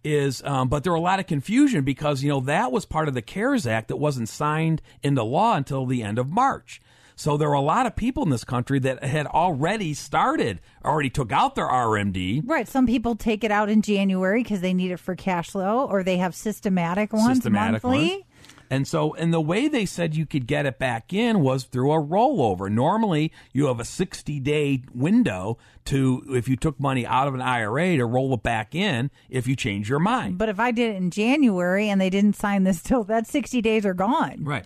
[0.03, 3.07] is um, but there were a lot of confusion because you know that was part
[3.07, 6.81] of the cares act that wasn't signed into law until the end of march
[7.15, 11.09] so there were a lot of people in this country that had already started already
[11.09, 12.67] took out their rmd Right.
[12.67, 16.03] Some people take it out in January because they need it for cash flow, or
[16.03, 18.09] they have systematic ones systematic monthly.
[18.09, 18.23] ones.
[18.69, 21.91] And so, and the way they said you could get it back in was through
[21.91, 22.71] a rollover.
[22.71, 27.41] Normally, you have a 60 day window to, if you took money out of an
[27.41, 30.37] IRA, to roll it back in if you change your mind.
[30.37, 33.61] But if I did it in January and they didn't sign this till that sixty
[33.61, 34.43] days are gone.
[34.43, 34.65] Right.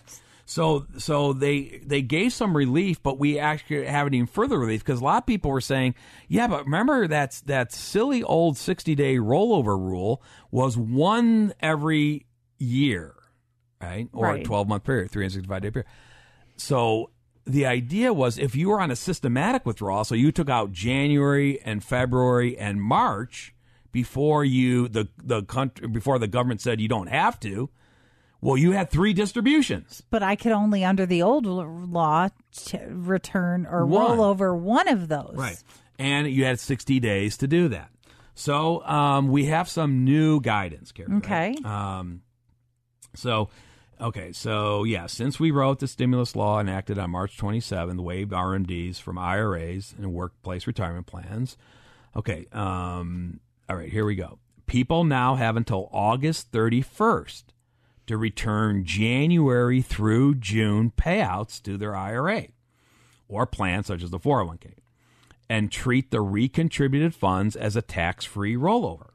[0.50, 4.84] So, so they they gave some relief, but we actually have it even further relief
[4.84, 5.94] because a lot of people were saying,
[6.26, 12.26] "Yeah, but remember that's that silly old sixty day rollover rule was one every
[12.58, 13.14] year,
[13.80, 14.40] right, or Right.
[14.40, 15.88] a twelve month period, three hundred sixty five day period."
[16.56, 17.10] So
[17.44, 21.60] the idea was if you were on a systematic withdrawal, so you took out January
[21.64, 23.54] and February and March
[23.92, 27.70] before you the the country before the government said you don't have to.
[28.42, 30.02] Well, you had three distributions.
[30.10, 34.16] But I could only, under the old law, ch- return or One.
[34.18, 35.34] roll over one of those.
[35.36, 35.62] Right.
[35.98, 37.90] And you had 60 days to do that.
[38.34, 41.08] So um, we have some new guidance, Carrie.
[41.12, 41.18] right?
[41.22, 41.56] Okay.
[41.64, 42.22] Um,
[43.14, 43.50] so,
[44.00, 44.32] okay.
[44.32, 49.18] So, yeah, since we wrote the stimulus law enacted on March 27th, waived RMDs from
[49.18, 51.58] IRAs and workplace retirement plans.
[52.16, 52.46] Okay.
[52.52, 54.38] Um, all right, here we go.
[54.66, 57.42] People now have until August 31st
[58.10, 62.48] to return January through June payouts to their IRA
[63.28, 64.72] or plan such as the 401k
[65.48, 69.10] and treat the recontributed funds as a tax free rollover.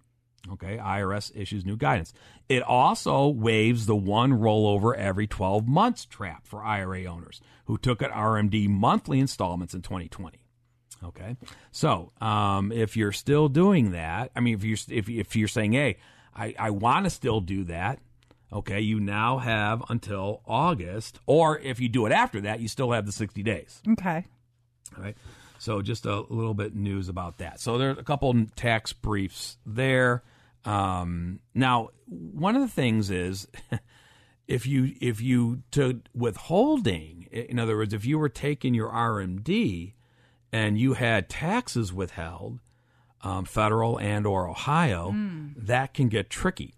[0.50, 2.14] Okay, IRS issues new guidance.
[2.48, 8.02] It also waives the one rollover every 12 months trap for IRA owners who took
[8.02, 10.38] an RMD monthly installments in 2020.
[11.04, 11.36] Okay,
[11.72, 15.74] so um, if you're still doing that, I mean, if you're if, if you're saying,
[15.74, 15.98] hey,
[16.34, 18.00] I, I want to still do that,
[18.52, 22.92] okay, you now have until August, or if you do it after that, you still
[22.92, 23.82] have the 60 days.
[23.94, 24.26] Okay.
[24.98, 25.18] All right.
[25.60, 27.60] So just a little bit news about that.
[27.60, 30.24] So there's a couple tax briefs there.
[30.64, 33.48] Um, now, one of the things is
[34.48, 39.94] if you if you to withholding, in other words, if you were taking your RMD
[40.52, 42.60] and you had taxes withheld,
[43.22, 45.54] um, federal and or Ohio, mm.
[45.58, 46.76] that can get tricky.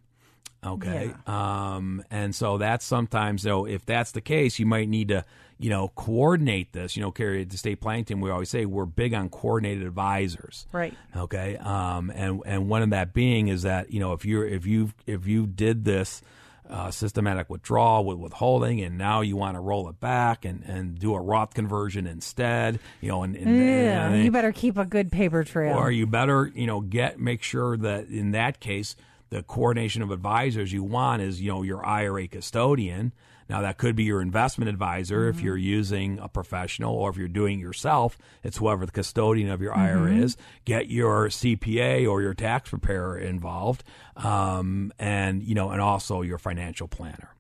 [0.66, 1.76] Okay, yeah.
[1.76, 5.24] um, and so that's sometimes though if that's the case, you might need to
[5.60, 6.96] you know, coordinate this.
[6.96, 8.22] You know, carry the state planning team.
[8.22, 10.68] We always say we're big on coordinated advisors.
[10.72, 10.94] Right.
[11.16, 11.58] Okay.
[11.58, 14.92] Um, and and one of that being is that you know if you're if you
[15.06, 16.22] if you did this.
[16.70, 21.00] Uh, systematic withdrawal with withholding, and now you want to roll it back and, and
[21.00, 22.82] do a Roth conversion instead.
[23.00, 26.06] You know, and, and yeah, and, you better keep a good paper trail, or you
[26.06, 28.98] better you know get make sure that in that case
[29.30, 33.12] the coordination of advisors you want is you know your IRA custodian
[33.50, 35.38] now, that could be your investment advisor mm-hmm.
[35.38, 39.62] if you're using a professional, or if you're doing yourself, it's whoever the custodian of
[39.62, 39.82] your mm-hmm.
[39.82, 40.38] IRA is.
[40.66, 43.84] Get your CPA or your tax preparer involved,
[44.18, 47.36] um, and you know, and also your financial planner.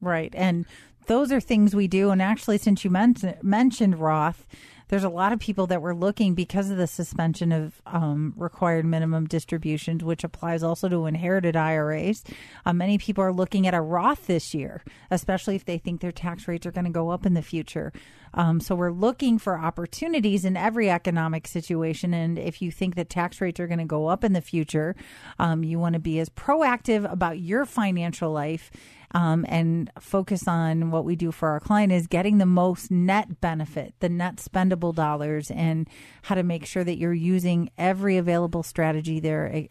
[0.00, 0.66] Right, and
[1.06, 2.10] those are things we do.
[2.10, 4.46] And actually, since you men- mentioned Roth,
[4.90, 8.84] there's a lot of people that were looking because of the suspension of um, required
[8.84, 12.24] minimum distributions, which applies also to inherited IRAs.
[12.66, 16.10] Uh, many people are looking at a Roth this year, especially if they think their
[16.10, 17.92] tax rates are going to go up in the future.
[18.34, 22.12] Um, so we're looking for opportunities in every economic situation.
[22.12, 24.96] And if you think that tax rates are going to go up in the future,
[25.38, 28.72] um, you want to be as proactive about your financial life
[29.12, 33.40] um, and focus on what we do for our client is getting the most net
[33.40, 35.88] benefit, the net spendable dollars, and
[36.22, 39.66] how to make sure that you're using every available strategy there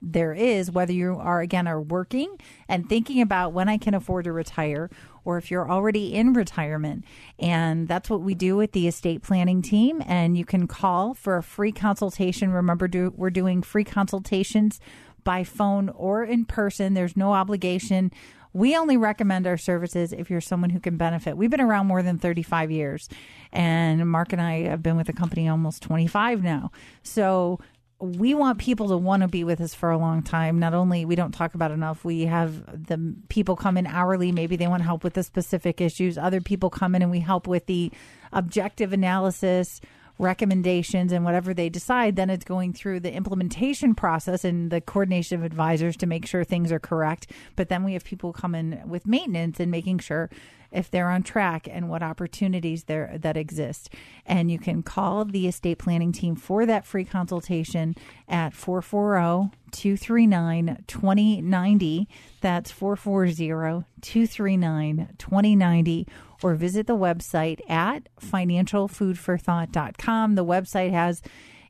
[0.00, 2.36] there is, whether you are again are working
[2.68, 4.88] and thinking about when I can afford to retire
[5.24, 7.04] or if you're already in retirement.
[7.38, 10.02] And that's what we do with the estate planning team.
[10.06, 12.52] And you can call for a free consultation.
[12.52, 14.80] Remember, do, we're doing free consultations
[15.24, 16.94] by phone or in person.
[16.94, 18.10] There's no obligation.
[18.52, 21.36] We only recommend our services if you're someone who can benefit.
[21.36, 23.08] We've been around more than 35 years,
[23.52, 26.72] and Mark and I have been with the company almost 25 now.
[27.02, 27.60] So
[28.00, 30.58] we want people to want to be with us for a long time.
[30.58, 34.32] Not only we don't talk about enough, we have the people come in hourly.
[34.32, 36.16] Maybe they want help with the specific issues.
[36.16, 37.92] Other people come in and we help with the
[38.32, 39.80] objective analysis
[40.20, 45.38] recommendations and whatever they decide, then it's going through the implementation process and the coordination
[45.38, 47.30] of advisors to make sure things are correct.
[47.56, 50.30] But then we have people come in with maintenance and making sure
[50.72, 53.90] if they're on track and what opportunities there that exist.
[54.26, 57.94] And you can call the estate planning team for that free consultation
[58.28, 62.08] at 440 239 2090.
[62.40, 66.06] That's 440 239 2090
[66.42, 70.34] or visit the website at financialfoodforthought.com.
[70.34, 71.22] The website has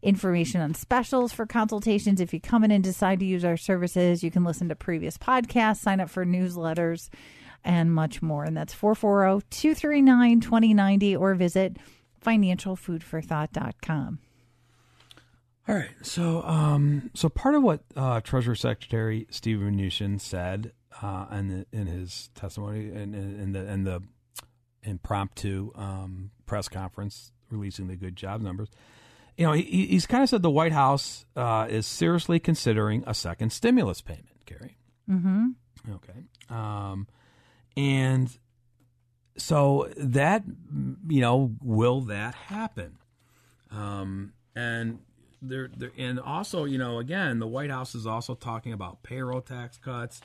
[0.02, 2.20] information on specials for consultations.
[2.20, 5.18] If you come in and decide to use our services, you can listen to previous
[5.18, 7.10] podcasts, sign up for newsletters,
[7.64, 8.44] and much more.
[8.44, 11.76] And that's 440 239 2090 or visit
[12.24, 14.18] financialfoodforthought.com.
[15.68, 21.26] All right, so um, so part of what uh, Treasury Secretary Steven Mnuchin said uh,
[21.30, 24.02] in the, in his testimony and in, in, the in the
[24.82, 28.68] impromptu um, press conference releasing the good job numbers.
[29.36, 33.14] You know, he, he's kind of said the White House uh, is seriously considering a
[33.14, 34.76] second stimulus payment, Carrie.
[35.08, 35.50] Mm-hmm.
[35.92, 36.24] Okay.
[36.48, 37.06] Um,
[37.80, 38.38] and
[39.36, 40.44] so that,
[41.08, 42.98] you know, will that happen?
[43.70, 44.98] Um, and
[45.40, 49.40] there, there, and also, you know, again, the White House is also talking about payroll
[49.40, 50.20] tax cuts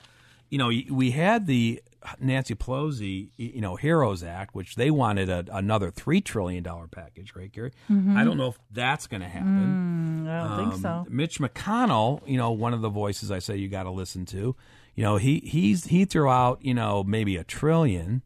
[0.50, 1.82] you know, we had the
[2.20, 7.34] Nancy Pelosi, you know, Heroes Act, which they wanted a, another three trillion dollar package,
[7.36, 7.72] right, Carrie?
[7.90, 8.16] Mm-hmm.
[8.16, 10.26] I don't know if that's going to happen.
[10.26, 11.06] Mm, I don't um, think so.
[11.10, 14.56] Mitch McConnell, you know, one of the voices I say you got to listen to.
[14.96, 18.22] You know, he he's he threw out, you know, maybe a trillion.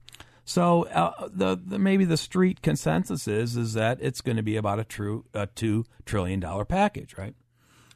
[0.46, 4.56] So uh, the, the maybe the street consensus is is that it's going to be
[4.56, 7.36] about a true a two trillion dollar package, right?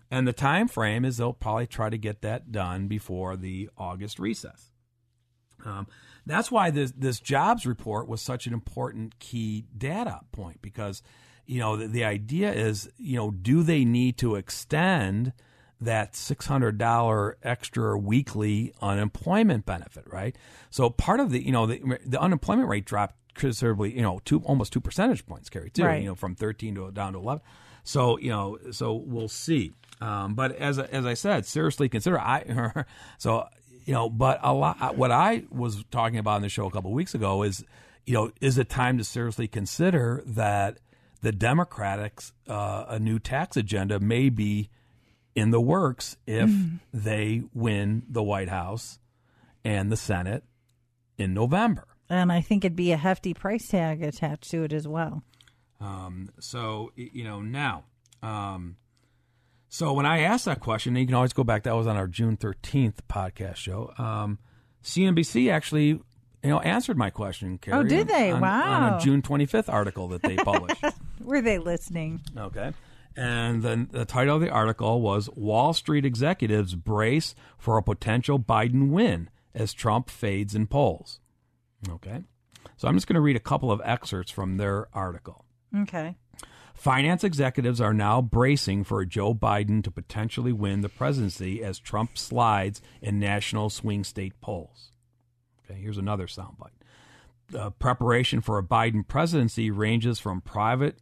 [0.10, 4.20] And the time frame is they'll probably try to get that done before the August
[4.20, 4.72] recess.
[5.66, 5.88] Um,
[6.26, 11.02] that's why this this jobs report was such an important key data point because
[11.46, 15.34] you know the, the idea is you know do they need to extend
[15.86, 20.36] that $600 extra weekly unemployment benefit, right?
[20.70, 24.40] So part of the, you know, the, the unemployment rate dropped considerably, you know, two,
[24.42, 26.02] almost two percentage points, Carrie, too, Right.
[26.02, 27.42] you know, from 13 to down to 11.
[27.84, 29.74] So, you know, so we'll see.
[30.02, 32.86] Um, but as, as I said, seriously consider, I,
[33.18, 33.48] so,
[33.86, 36.92] you know, but a lot, what I was talking about in the show a couple
[36.92, 37.64] of weeks ago is,
[38.06, 40.80] you know, is it time to seriously consider that
[41.22, 44.70] the Democrats, uh, a new tax agenda may be
[45.36, 46.50] in the works if
[46.94, 49.00] they win the White House
[49.66, 50.44] and the Senate
[51.18, 51.88] in November.
[52.10, 55.24] And I think it'd be a hefty price tag attached to it as well.
[55.80, 57.86] Um, so you know now.
[58.22, 58.78] Um,
[59.70, 61.64] so when I asked that question, you can always go back.
[61.64, 63.92] That was on our June thirteenth podcast show.
[63.98, 64.38] Um,
[64.84, 66.02] CNBC actually, you
[66.44, 67.58] know, answered my question.
[67.58, 68.32] Carrie, Oh, did they?
[68.32, 70.84] on- on a June twenty fifth article that they published.
[71.24, 72.22] Were they listening?
[72.38, 72.72] Okay.
[73.16, 78.40] And then the title of the article was Wall Street Executives Brace for a Potential
[78.40, 81.20] Biden Win as Trump Fades in Polls.
[81.88, 82.24] Okay.
[82.78, 85.46] So I'm just going to read a couple of excerpts from their article.
[85.82, 86.16] Okay.
[86.74, 92.18] Finance executives are now bracing for Joe Biden to potentially win the presidency as Trump
[92.18, 94.92] slides in national swing state polls.
[95.64, 96.72] Okay, here's another soundbite.
[97.50, 100.98] The preparation for a Biden presidency ranges from private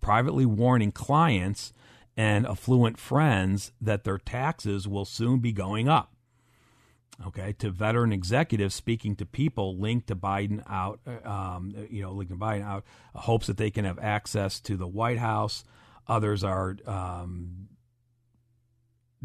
[0.00, 1.72] privately warning clients
[2.16, 6.12] and affluent friends that their taxes will soon be going up.
[7.26, 12.12] Okay, to veteran executives speaking to people linked to Biden out, uh, um, you know,
[12.12, 15.64] linked to Biden out, hopes that they can have access to the White House.
[16.08, 17.68] Others are um,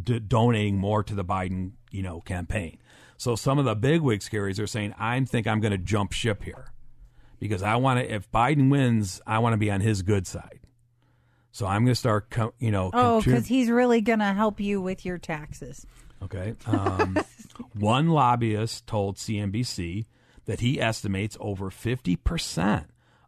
[0.02, 2.78] d- donating more to the Biden, you know, campaign.
[3.18, 6.44] So some of the bigwigs carries are saying, "I think I'm going to jump ship
[6.44, 6.72] here
[7.42, 8.10] because I want to.
[8.14, 10.60] If Biden wins, I want to be on his good side.
[11.52, 14.32] So I'm going to start, co- you know, Oh, contrib- because he's really going to
[14.32, 15.86] help you with your taxes.
[16.24, 16.54] Okay.
[16.66, 17.18] Um,
[17.74, 20.06] one lobbyist told CNBC
[20.46, 22.86] that he estimates over 50%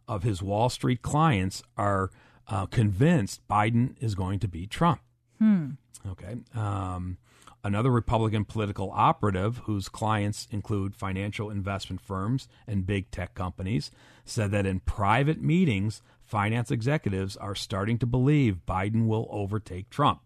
[0.08, 2.10] of his Wall Street clients are
[2.48, 5.00] uh, convinced Biden is going to beat Trump.
[5.42, 6.36] Okay.
[6.54, 7.18] Um,
[7.64, 13.90] another Republican political operative whose clients include financial investment firms and big tech companies
[14.24, 20.20] said that in private meetings, finance executives are starting to believe Biden will overtake Trump.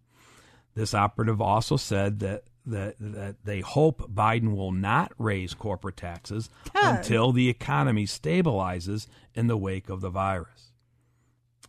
[0.75, 6.51] This operative also said that that that they hope Biden will not raise corporate taxes
[6.75, 10.73] until the economy stabilizes in the wake of the virus.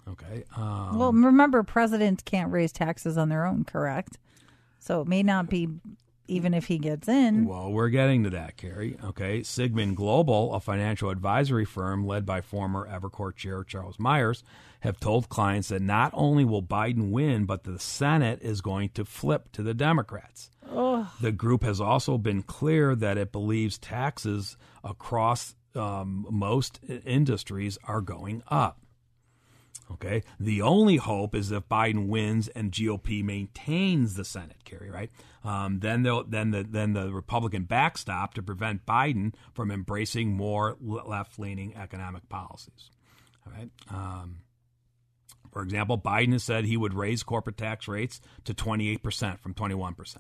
[0.08, 0.44] Okay.
[0.56, 4.18] Um, well, remember, presidents can't raise taxes on their own, correct?
[4.80, 5.68] So it may not be
[6.28, 7.46] even if he gets in.
[7.46, 8.98] Well, we're getting to that, Carrie.
[9.04, 9.44] Okay.
[9.44, 14.44] Signum Global, a financial advisory firm led by former Evercore chair Charles Myers,
[14.82, 19.04] have told clients that not only will Biden win, but the Senate is going to
[19.04, 20.52] flip to the Democrats.
[21.20, 28.02] The group has also been clear that it believes taxes across um, most industries are
[28.02, 28.79] going up.
[29.92, 30.24] Okay.
[30.40, 35.10] The only hope is if Biden wins and GOP maintains the Senate, Carrie, right?
[35.44, 40.78] Um, then they'll then the then the Republican backstop to prevent Biden from embracing more
[40.80, 42.92] left leaning economic policies.
[43.46, 43.70] All right.
[43.90, 44.38] Um,
[45.52, 50.18] for example, Biden has said he would raise corporate tax rates to 28% from 21%.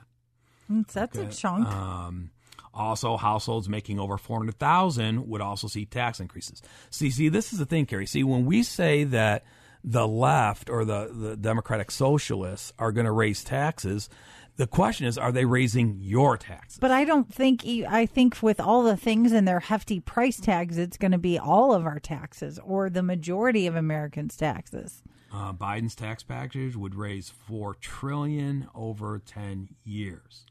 [0.91, 1.67] That's a chunk.
[1.67, 2.31] Um,
[2.73, 6.61] also, households making over four hundred thousand would also see tax increases.
[6.91, 8.05] See, see, this is the thing, Carrie.
[8.05, 9.43] See, when we say that
[9.83, 14.09] the left or the, the Democratic Socialists are going to raise taxes,
[14.57, 16.79] the question is, are they raising your taxes?
[16.79, 20.77] But I don't think I think with all the things and their hefty price tags,
[20.77, 25.01] it's going to be all of our taxes or the majority of Americans' taxes.
[25.33, 30.45] Uh, Biden's tax package would raise four trillion over ten years.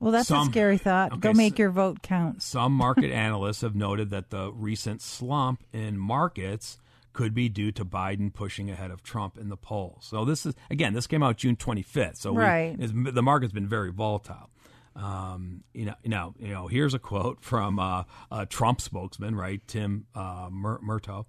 [0.00, 1.12] Well, that's Some- a scary thought.
[1.12, 2.42] okay, Go make so- your vote count.
[2.42, 6.78] Some market analysts have noted that the recent slump in markets
[7.12, 10.06] could be due to Biden pushing ahead of Trump in the polls.
[10.08, 12.16] So this is again, this came out June 25th.
[12.18, 12.78] So Right.
[12.78, 14.50] it's- the market's been very volatile.
[14.94, 16.66] Um, you know, you know, you know.
[16.66, 18.02] Here's a quote from uh,
[18.32, 21.24] a Trump spokesman, right, Tim uh, Mur- Murtaugh.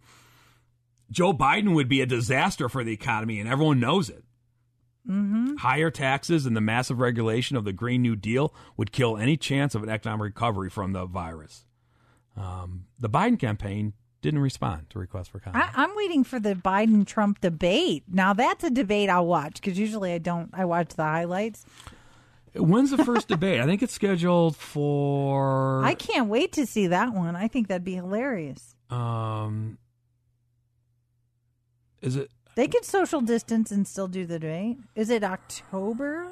[1.11, 4.23] Joe Biden would be a disaster for the economy, and everyone knows it.
[5.09, 9.73] Higher taxes and the massive regulation of the Green New Deal would kill any chance
[9.73, 11.65] of an economic recovery from the virus.
[12.37, 15.63] Um, the Biden campaign didn't respond to requests for comment.
[15.63, 18.03] I, I'm waiting for the Biden Trump debate.
[18.07, 20.51] Now that's a debate I'll watch because usually I don't.
[20.53, 21.65] I watch the highlights.
[22.55, 23.59] When's the first debate?
[23.59, 25.83] I think it's scheduled for.
[25.83, 27.35] I can't wait to see that one.
[27.35, 28.75] I think that'd be hilarious.
[28.89, 29.77] Um,
[32.01, 32.29] is it?
[32.55, 34.77] They could social distance and still do the debate.
[34.95, 36.27] Is it October?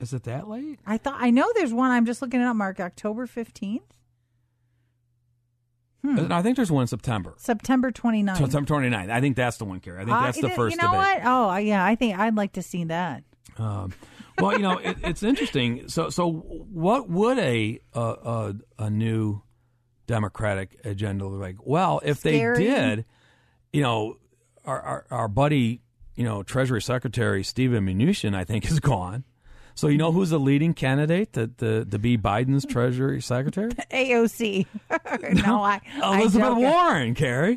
[0.00, 0.78] Is it that late?
[0.86, 1.90] I thought I know there's one.
[1.90, 2.56] I'm just looking it up.
[2.56, 3.80] Mark October 15th,
[6.02, 6.30] Hmm.
[6.30, 7.32] I think there's one in September.
[7.38, 8.36] September 29th.
[8.36, 9.10] September 29th.
[9.10, 10.02] I think that's the one, Carrie.
[10.02, 10.98] I think Uh, that's the you first know debate.
[10.98, 11.20] what?
[11.24, 11.82] Oh, yeah.
[11.82, 13.24] I think I'd like to see that.
[13.56, 13.94] Um,
[14.38, 15.88] well, you know, it, it's interesting.
[15.88, 19.40] So, so what would a a, a, a new
[20.06, 21.56] Democratic agenda look like?
[21.66, 22.58] Well, if Scary.
[22.58, 23.04] they did,
[23.72, 24.18] you know,
[24.64, 25.80] our, our our buddy,
[26.14, 29.24] you know, Treasury Secretary Steven Mnuchin, I think, is gone.
[29.76, 33.70] So you know who's the leading candidate to, to, to be Biden's Treasury Secretary?
[33.90, 34.66] AOC.
[35.44, 35.80] no, I.
[36.00, 36.58] Oh, I Elizabeth joke.
[36.58, 37.56] Warren, Carrie.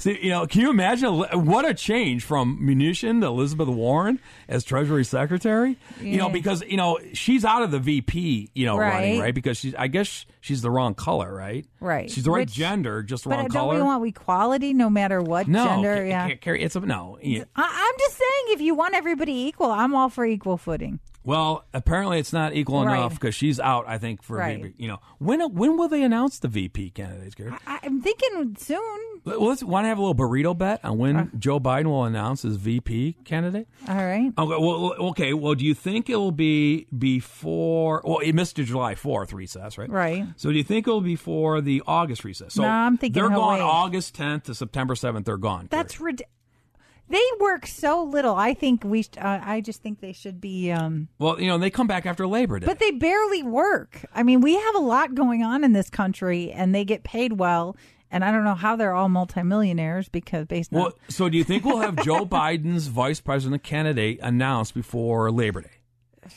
[0.00, 1.12] See, you know, can you imagine
[1.44, 5.76] what a change from Mnuchin to Elizabeth Warren as Treasury Secretary?
[6.00, 9.24] You know, because you know she's out of the VP, you know, running Right.
[9.26, 9.74] right because she's.
[9.74, 11.66] I guess she's the wrong color, right?
[11.80, 12.10] Right.
[12.10, 13.74] She's the right Which- gender, just wrong don't color.
[13.74, 15.94] we want equality no matter what no, gender?
[15.96, 16.28] Ca- yeah.
[16.30, 17.18] Ca- Carrie, it's a no.
[17.22, 17.44] Yeah.
[17.54, 20.98] I, I'm just saying, if you want everybody equal, I'm all for equal footing.
[21.22, 22.96] Well, apparently it's not equal Right.
[22.96, 23.84] enough because she's out.
[23.86, 24.62] I think for Right.
[24.62, 24.74] VP.
[24.82, 27.52] You know, when when will they announce the VP candidates, Carrie?
[27.66, 28.80] I, I'm thinking soon.
[29.24, 31.26] Well, let's want to have a little burrito bet on when Uh.
[31.38, 33.68] Joe Biden will announce his VP candidate.
[33.86, 34.32] All right.
[34.38, 35.34] Okay, well, okay.
[35.34, 38.00] Well, do you think it'll be before?
[38.04, 39.90] Well, it missed the July Fourth recess, right?
[39.90, 40.26] Right.
[40.36, 42.54] So, do you think it'll be before the August recess?
[42.54, 43.60] So No, I'm thinking they're gone wait.
[43.62, 45.24] August 10th to September 7th.
[45.26, 45.68] They're gone.
[45.70, 46.16] That's Carrie.
[47.10, 48.36] They work so little.
[48.36, 49.02] I think we.
[49.02, 50.70] sh- Uh, I just think they should be.
[50.70, 52.66] Um, well, you know, they come back after Labor Day.
[52.66, 54.04] but they barely work.
[54.14, 57.34] I mean, we have a lot going on in this country, and they get paid
[57.34, 57.76] well.
[58.12, 61.44] And I don't know how they're all multimillionaires because based on well, so do you
[61.44, 66.30] think we'll have Joe Biden's vice president candidate announced before Labor Day?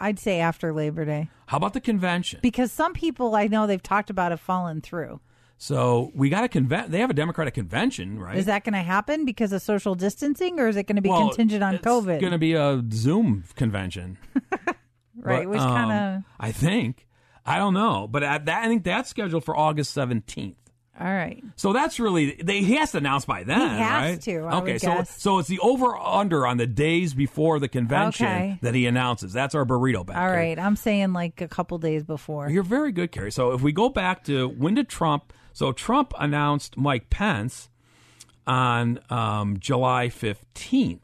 [0.00, 2.38] I'd say after Labor Day How about the convention?
[2.42, 5.20] because some people I know they've talked about have fallen through.
[5.60, 6.92] So we got a convent.
[6.92, 8.36] They have a Democratic convention, right?
[8.38, 11.08] Is that going to happen because of social distancing, or is it going to be
[11.08, 12.14] Well, contingent on COVID?
[12.14, 14.18] it's Going to be a Zoom convention.
[15.16, 17.06] right, But, which um, kind of I think.
[17.44, 20.58] I don't know, but at that, I think that's scheduled for August seventeenth.
[21.00, 21.42] all right.
[21.56, 24.20] So that's really they, he has to announce by then, He has right?
[24.22, 25.20] to, I okay, so guess.
[25.22, 28.58] so it's the over under on the days before the convention Okay.
[28.60, 29.32] that he announces.
[29.32, 30.18] That's our burrito back.
[30.18, 30.58] All right.
[30.58, 32.50] I'm saying like a couple days before.
[32.50, 33.32] You're very good, Carrie.
[33.32, 35.32] So if we go back to when did Trump?
[35.52, 37.68] So Trump announced Mike Pence
[38.46, 41.00] on um, July 15th,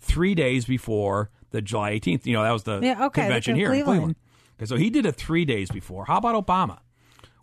[0.00, 2.26] three days before the July 18th.
[2.26, 3.98] You know that was the Yeah, okay, convention here in Cleveland.
[3.98, 4.16] Cleveland.
[4.58, 6.04] Okay, so he did it three days before.
[6.06, 6.80] How about Obama?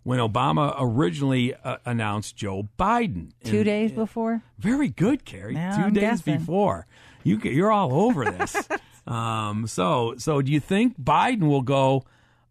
[0.02, 4.42] When Obama originally uh, announced Joe Biden, Two And- days before.
[4.58, 5.54] Very good, Carrie.
[5.54, 6.38] Yeah, 2 I'm days guessing.
[6.38, 6.86] before.
[7.22, 8.56] You you're all over this.
[9.06, 12.04] um, so so do you think Biden will go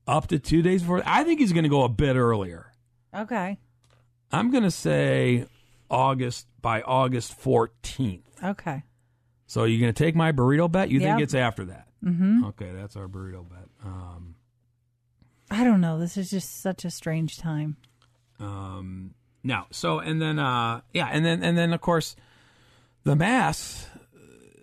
[0.07, 1.01] up to two days before?
[1.05, 2.71] I think he's going to go a bit earlier.
[3.15, 3.57] Okay.
[4.31, 5.45] I'm going to say
[5.89, 8.21] August by August 14th.
[8.43, 8.83] Okay.
[9.47, 10.89] So you're going to take my burrito bet?
[10.89, 11.87] You think it's after that?
[12.03, 12.45] Mm-hmm.
[12.45, 13.67] Okay, that's our burrito bet.
[13.83, 14.35] Um,
[15.49, 15.99] I don't know.
[15.99, 17.77] This is just such a strange time.
[18.39, 19.13] um,
[19.43, 22.15] now, so and then uh, yeah, and then and then of course
[23.05, 23.87] the masks.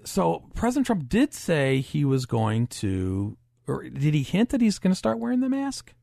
[0.04, 3.36] So President Trump did say he was going to,
[3.66, 5.94] or did he hint that he's going to start wearing the mask?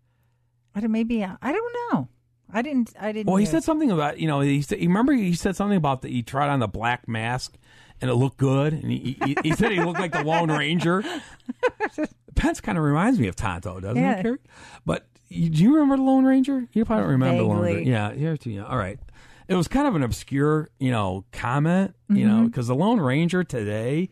[0.76, 2.07] I don't maybe I don't know.
[2.54, 3.51] I didn't I didn't Well, he hear.
[3.51, 6.22] said something about you know he said you remember he said something about that he
[6.24, 7.56] tried on the black mask
[8.01, 11.04] and it looked good and he he, he said he looked like the Lone Ranger.
[12.36, 14.20] Pence kind of reminds me of Tonto, doesn't Yeah.
[14.20, 14.39] it, Carrie?
[14.86, 16.68] But you, do you remember the Lone Ranger?
[16.74, 17.89] You probably don't remember the Lone Ranger.
[17.89, 18.66] Yeah, you're too young.
[18.66, 18.99] All right.
[19.47, 22.28] It was kind of an obscure, you know, comment, you Mm-hmm.
[22.43, 24.10] know, because the Lone Ranger today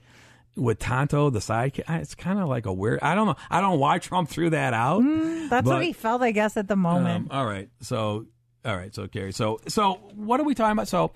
[0.56, 3.00] with Tonto, the sidekick, it's kind of like a weird.
[3.02, 3.36] I don't know.
[3.50, 5.02] I don't know why Trump threw that out.
[5.50, 7.32] That's but- what he felt, I guess, at the moment.
[7.32, 7.70] um, all right.
[7.82, 8.26] So,
[8.66, 8.94] all right.
[8.94, 9.32] So, Carrie.
[9.32, 10.88] So, so what are we talking about?
[10.88, 11.12] So,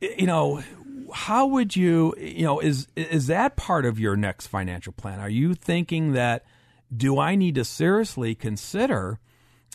[0.00, 0.62] you know,
[1.12, 5.20] how would you, you know, is is that part of your next financial plan?
[5.20, 6.44] Are you thinking that
[6.94, 9.18] do I need to seriously consider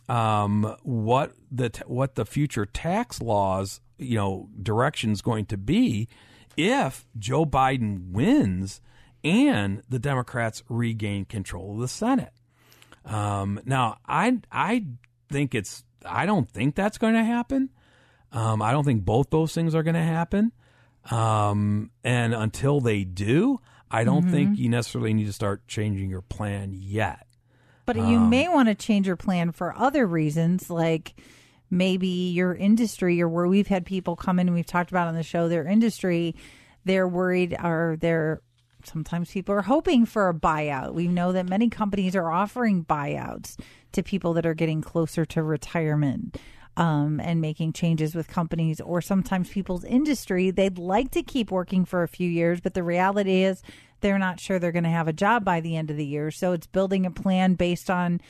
[0.09, 5.57] um, what the t- what the future tax laws, you know, direction is going to
[5.57, 6.07] be
[6.58, 8.82] if Joe Biden wins
[9.24, 12.34] and the Democrats regain control of the Senate?
[13.06, 14.86] Um, now, I I
[15.30, 17.70] think it's I don't think that's going to happen.
[18.32, 20.51] Um, I don't think both those things are going to happen.
[21.12, 23.60] Um, and until they do,
[23.91, 27.28] I don't think you necessarily need to start changing your plan yet.
[27.86, 31.14] But you um, may want to change your plan for other reasons, like
[31.74, 35.15] maybe your industry or where we've had people come in and we've talked about on
[35.15, 36.36] the show their industry,
[36.86, 38.41] they're worried or they're
[38.86, 40.93] sometimes people are hoping for a buyout.
[40.93, 43.57] We know that many companies are offering buyouts
[43.93, 46.38] to people that are getting closer to retirement.
[46.76, 51.86] Um, and making changes with companies, or sometimes people's industry, they'd like to keep working
[51.86, 53.61] for a few years, but the reality is
[54.01, 56.32] they're not sure they're going to have a job by the end of the year.
[56.32, 58.21] So it's building a plan based on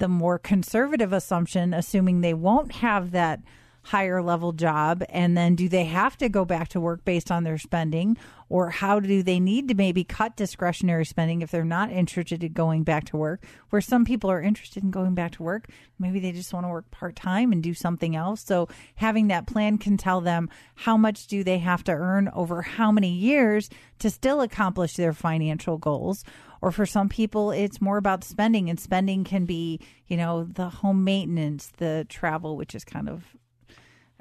[0.00, 3.40] the more conservative assumption, assuming they won't have that
[3.82, 7.44] higher level job and then do they have to go back to work based on
[7.44, 8.16] their spending
[8.50, 12.52] or how do they need to maybe cut discretionary spending if they're not interested in
[12.52, 13.42] going back to work?
[13.70, 15.68] Where some people are interested in going back to work
[16.00, 18.42] maybe they just want to work part-time and do something else.
[18.42, 22.62] So having that plan can tell them how much do they have to earn over
[22.62, 26.24] how many years to still accomplish their financial goals
[26.62, 30.68] or for some people it's more about spending and spending can be you know the
[30.68, 33.36] home maintenance the travel which is kind of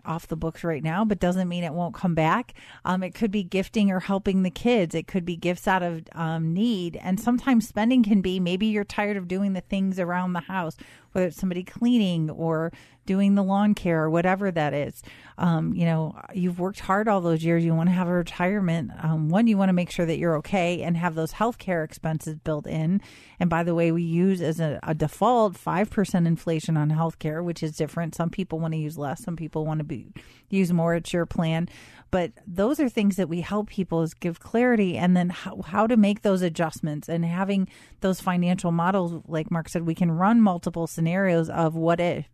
[0.06, 2.54] off the books right now, but doesn't mean it won't come back.
[2.86, 4.96] Um, it could be gifting or helping the kids.
[4.96, 6.98] It could be gifts out of um, need.
[6.98, 10.76] And sometimes spending can be maybe you're tired of doing the things around the house,
[11.12, 12.72] whether it's somebody cleaning or
[13.10, 15.02] doing the lawn care or whatever that is.
[15.40, 17.66] Um, you know, you've worked hard all those years.
[17.66, 18.92] You want to have a retirement.
[19.02, 21.84] Um, one, you want to make sure that you're okay and have those health care
[21.84, 23.02] expenses built in.
[23.40, 27.42] And by the way, we use as a, a default 5% inflation on health care,
[27.42, 28.14] which is different.
[28.14, 30.14] Some people want to use less, some people want to be
[30.50, 30.96] use more.
[30.96, 31.68] It's your plan.
[32.12, 35.88] But those are things that we help people is give clarity and then how, how
[35.88, 37.68] to make those adjustments and having
[38.02, 39.22] those financial models.
[39.28, 42.28] Like Mark said, we can run multiple scenarios of what if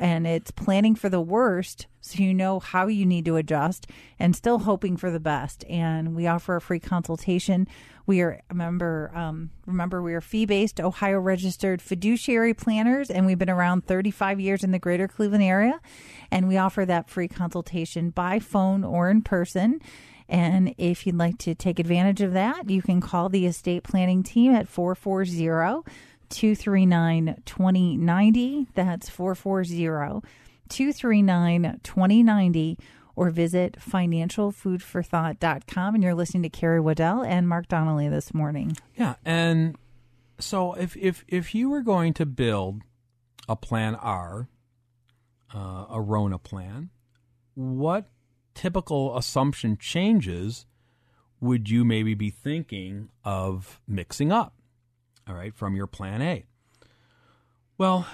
[0.00, 3.86] and it's planning for the worst so you know how you need to adjust
[4.18, 7.66] and still hoping for the best and we offer a free consultation
[8.08, 13.50] we are remember um, remember we are fee-based ohio registered fiduciary planners and we've been
[13.50, 15.78] around 35 years in the greater cleveland area.
[16.30, 19.80] And we offer that free consultation by phone or in person.
[20.26, 24.22] And if you'd like to take advantage of that, you can call the estate planning
[24.22, 25.84] team at 440
[26.30, 28.66] 239 2090.
[28.74, 30.26] That's 440
[30.68, 32.78] 239 2090
[33.18, 35.94] or visit financialfoodforthought.com.
[35.94, 38.76] And you're listening to Carrie Waddell and Mark Donnelly this morning.
[38.96, 39.16] Yeah.
[39.24, 39.76] And
[40.38, 42.82] so if, if, if you were going to build
[43.48, 44.48] a plan R,
[45.54, 46.90] uh, a Rona plan,
[47.54, 48.08] what
[48.54, 50.66] typical assumption changes
[51.40, 54.54] would you maybe be thinking of mixing up?
[55.28, 56.44] all right, from your plan A.
[57.76, 58.06] Well,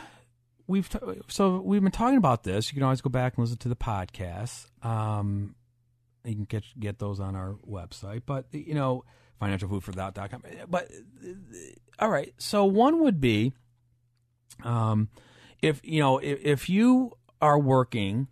[0.67, 0.99] we've t-
[1.29, 2.71] so we've been talking about this.
[2.71, 4.67] You can always go back and listen to the podcast.
[4.85, 5.55] Um,
[6.25, 9.05] you can get get those on our website, but you know,
[9.41, 10.43] financialfoodforthought.com.
[10.69, 10.91] But
[11.99, 13.53] all right, so one would be,
[14.63, 15.09] um,
[15.61, 18.29] if you know, if, if you are working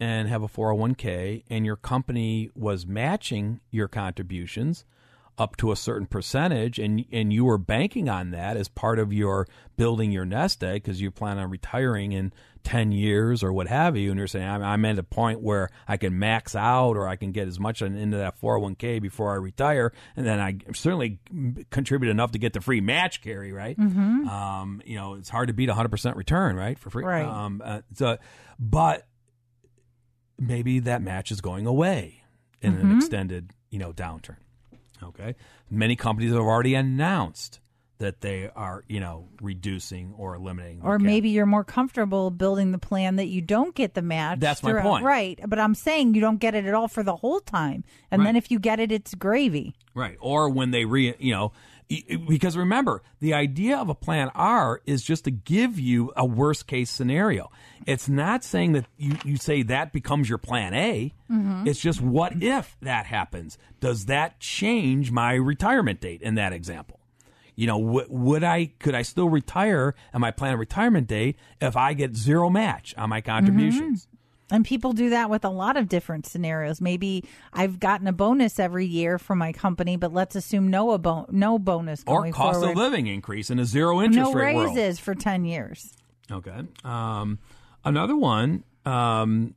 [0.00, 4.84] and have a 401k and your company was matching your contributions
[5.38, 9.12] up to a certain percentage and and you were banking on that as part of
[9.12, 12.32] your building your nest egg because you plan on retiring in
[12.64, 15.68] 10 years or what have you and you're saying I'm, I'm at a point where
[15.86, 19.36] I can max out or I can get as much into that 401k before I
[19.36, 21.20] retire and then I certainly
[21.70, 24.28] contribute enough to get the free match Carrie right mm-hmm.
[24.28, 27.26] um, you know it's hard to beat 100% return right for free right.
[27.26, 28.16] Um, uh, so,
[28.58, 29.06] but
[30.38, 32.22] maybe that match is going away
[32.62, 32.90] in mm-hmm.
[32.90, 34.36] an extended you know downturn
[35.02, 35.34] Okay.
[35.70, 37.60] Many companies have already announced
[37.98, 40.82] that they are, you know, reducing or eliminating.
[40.82, 44.38] Or maybe you're more comfortable building the plan that you don't get the match.
[44.38, 45.02] That's my point.
[45.04, 45.40] Right.
[45.46, 47.84] But I'm saying you don't get it at all for the whole time.
[48.10, 48.26] And Right.
[48.26, 49.74] then if you get it, it's gravy.
[49.94, 50.18] Right.
[50.20, 51.52] Or when they re, you know,
[51.88, 56.66] because remember, the idea of a plan R is just to give you a worst
[56.66, 57.50] case scenario.
[57.86, 61.12] It's not saying that you, you say that becomes your plan A.
[61.30, 61.68] Mm-hmm.
[61.68, 63.58] It's just what if that happens?
[63.80, 66.98] Does that change my retirement date in that example?
[67.54, 71.76] You know, w- would I, could I still retire at my planned retirement date if
[71.76, 74.06] I get zero match on my contributions?
[74.06, 74.15] Mm-hmm.
[74.50, 76.80] And people do that with a lot of different scenarios.
[76.80, 80.98] Maybe I've gotten a bonus every year from my company, but let's assume no a
[80.98, 82.70] bo- no bonus Or cost forward.
[82.70, 84.98] of living increase in a zero interest no rate raises world.
[85.00, 85.92] for 10 years.
[86.30, 86.60] Okay.
[86.84, 87.40] Um,
[87.84, 89.54] another one, um,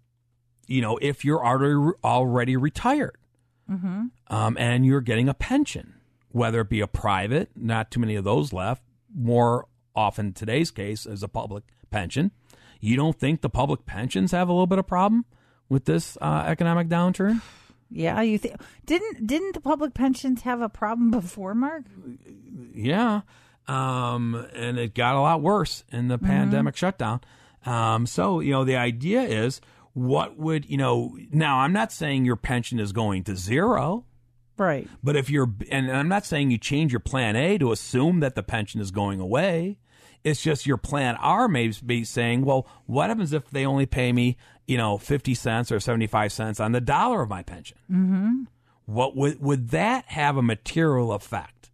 [0.65, 3.17] you know, if you're already already retired,
[3.67, 5.95] um, and you're getting a pension,
[6.31, 8.81] whether it be a private, not too many of those left.
[9.15, 12.31] More often, today's case, is a public pension.
[12.79, 15.25] You don't think the public pensions have a little bit of problem
[15.67, 17.41] with this uh, economic downturn?
[17.91, 18.55] Yeah, you think
[18.85, 21.85] didn't didn't the public pensions have a problem before, Mark?
[22.73, 23.21] Yeah.
[23.67, 27.21] Um, and it got a lot worse in the pandemic shutdown.
[27.65, 29.61] Um, so, you know, the idea is
[29.93, 34.05] what would, you know, now I'm not saying your pension is going to zero.
[34.57, 34.87] Right.
[35.03, 38.35] But if you're, and I'm not saying you change your plan A to assume that
[38.35, 39.77] the pension is going away.
[40.23, 44.11] It's just your plan R may be saying, well, what happens if they only pay
[44.11, 47.77] me, you know, 50 cents or 75 cents on the dollar of my pension?
[47.89, 48.43] Mm-hmm.
[48.85, 51.69] What would, would that have a material effect?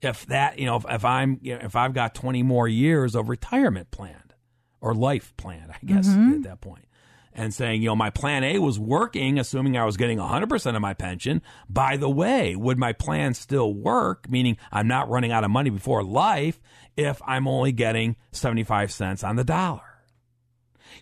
[0.00, 3.14] If that, you know, if, if I'm, you know, if I've got 20 more years
[3.14, 4.34] of retirement planned
[4.80, 6.87] or life planned, I guess at that point
[7.32, 10.82] and saying, you know, my plan A was working, assuming I was getting 100% of
[10.82, 11.42] my pension.
[11.68, 15.70] By the way, would my plan still work, meaning I'm not running out of money
[15.70, 16.60] before life,
[16.96, 19.82] if I'm only getting 75 cents on the dollar?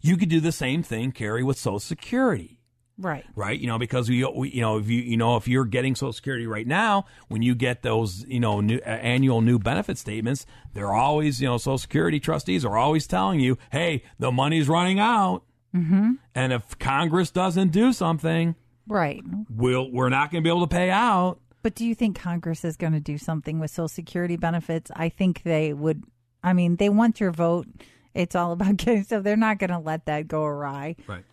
[0.02, 2.56] You could do the same thing, Carrie, with Social Security
[2.98, 3.26] Right.
[3.34, 3.58] right?
[3.58, 6.14] You know, because we, we, you know, if you, you know, if you're getting Social
[6.14, 10.46] Security right now, when you get those, you know, new, uh, annual new benefit statements,
[10.72, 14.98] they're always, you know, Social Security trustees are always telling you, hey, the money's running
[14.98, 15.42] out,
[15.76, 16.12] mm-hmm.
[16.34, 18.54] and if Congress doesn't do something,
[18.88, 19.22] Right.
[19.50, 21.40] we'll, we're not going to be able to pay out.
[21.62, 24.90] But do you think Congress is going to do something with Social Security benefits?
[24.94, 26.04] I think they would.
[26.42, 27.66] I mean, they want your vote.
[28.14, 30.96] It's all about getting, so they're not going to let that go awry.
[31.06, 31.24] Right.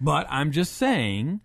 [0.00, 1.40] But I'm just saying,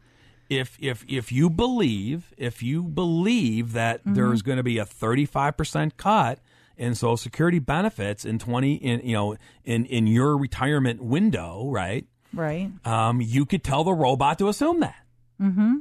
[0.49, 5.57] if if if you believe if you believe that there's going to be a 35
[5.57, 6.39] percent cut
[6.77, 12.05] in Social Security benefits in 20 in you know in in your retirement window, right?
[12.33, 12.71] Right.
[12.85, 14.95] Um, you could tell the robot to assume that.
[15.41, 15.77] Mm-hmm.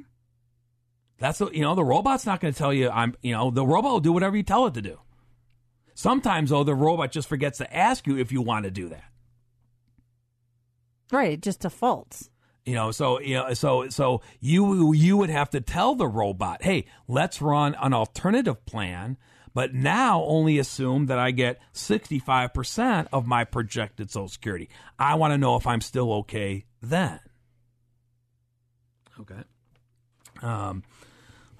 [1.19, 3.93] That's you know the robot's not going to tell you I'm you know the robot
[3.93, 4.99] will do whatever you tell it to do.
[5.95, 9.05] Sometimes though the robot just forgets to ask you if you want to do that.
[11.13, 11.33] Right.
[11.33, 12.31] It just defaults.
[12.65, 16.63] You know, so you know, so so you you would have to tell the robot,
[16.63, 19.17] "Hey, let's run an alternative plan,
[19.55, 24.69] but now only assume that I get 65% of my projected social security.
[24.99, 27.21] I want to know if I'm still okay then."
[29.21, 29.43] Okay.
[30.41, 30.83] Um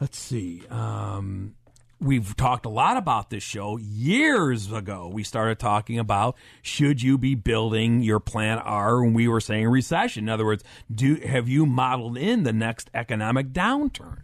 [0.01, 0.63] let's see.
[0.71, 1.55] Um
[2.03, 5.09] we've talked a lot about this show years ago.
[5.13, 9.69] We started talking about should you be building your plan R when we were saying
[9.69, 10.25] recession.
[10.25, 14.23] In other words, do have you modeled in the next economic downturn?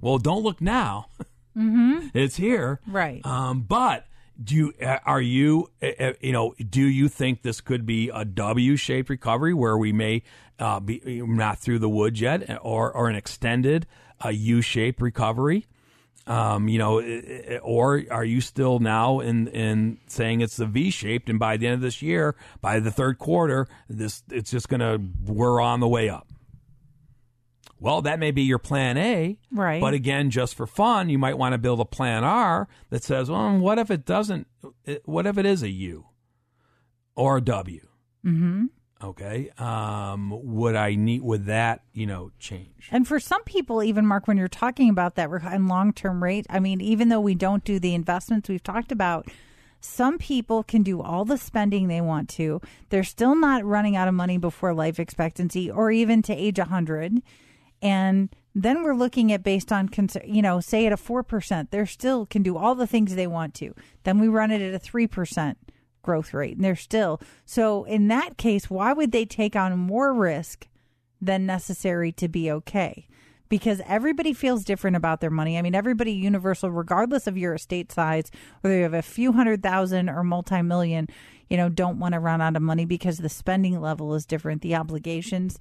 [0.00, 1.06] Well, don't look now.
[1.56, 2.08] Mm-hmm.
[2.14, 3.24] It's here, Right.
[3.24, 4.06] Um, but
[4.42, 8.10] do you uh, are you uh, uh, you know do you think this could be
[8.12, 10.22] a W-shaped recovery where we may
[10.58, 13.86] uh, be not through the woods yet, or or an extended
[14.24, 15.66] uh, U-shaped recovery?
[16.26, 17.02] um, you know,
[17.62, 21.66] or are you still now in in saying it's the V shaped, and by the
[21.66, 25.00] end of this year, by the third quarter, this it's just going to
[25.30, 26.28] we're on the way up.
[27.84, 29.78] Well, that may be your plan A, Right.
[29.78, 33.28] But again, just for fun, you might want to build a plan R that says,
[33.28, 34.46] "Well, what if it doesn't?
[35.04, 36.06] What if it is a U
[37.14, 37.86] or a W?
[38.24, 38.64] Mm-hmm.
[39.02, 41.20] Okay, um, would I need?
[41.20, 42.88] Would that you know change?
[42.90, 46.46] And for some people, even Mark, when you're talking about that and long term rate,
[46.48, 49.28] I mean, even though we don't do the investments we've talked about,
[49.78, 52.62] some people can do all the spending they want to.
[52.88, 57.20] They're still not running out of money before life expectancy or even to age 100.
[57.84, 59.90] And then we're looking at based on,
[60.24, 63.52] you know, say at a 4%, they still can do all the things they want
[63.54, 63.74] to.
[64.04, 65.56] Then we run it at a 3%
[66.02, 67.20] growth rate and they're still.
[67.44, 70.66] So in that case, why would they take on more risk
[71.20, 73.06] than necessary to be okay?
[73.54, 75.56] Because everybody feels different about their money.
[75.56, 78.32] I mean, everybody universal, regardless of your estate size,
[78.62, 81.06] whether you have a few hundred thousand or multi million,
[81.48, 84.62] you know, don't want to run out of money because the spending level is different,
[84.62, 85.56] the obligations.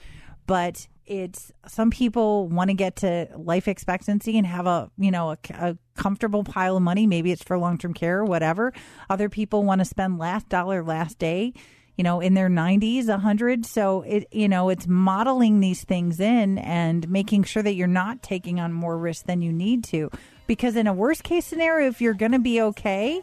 [0.47, 5.29] But it's some people want to get to life expectancy and have a you know
[5.29, 8.71] a, a comfortable pile of money maybe it's for long-term care or whatever
[9.09, 11.53] other people want to spend last dollar last day
[11.95, 16.57] you know in their 90s 100 so it you know it's modeling these things in
[16.59, 20.09] and making sure that you're not taking on more risk than you need to
[20.47, 23.21] because in a worst case scenario if you're going to be okay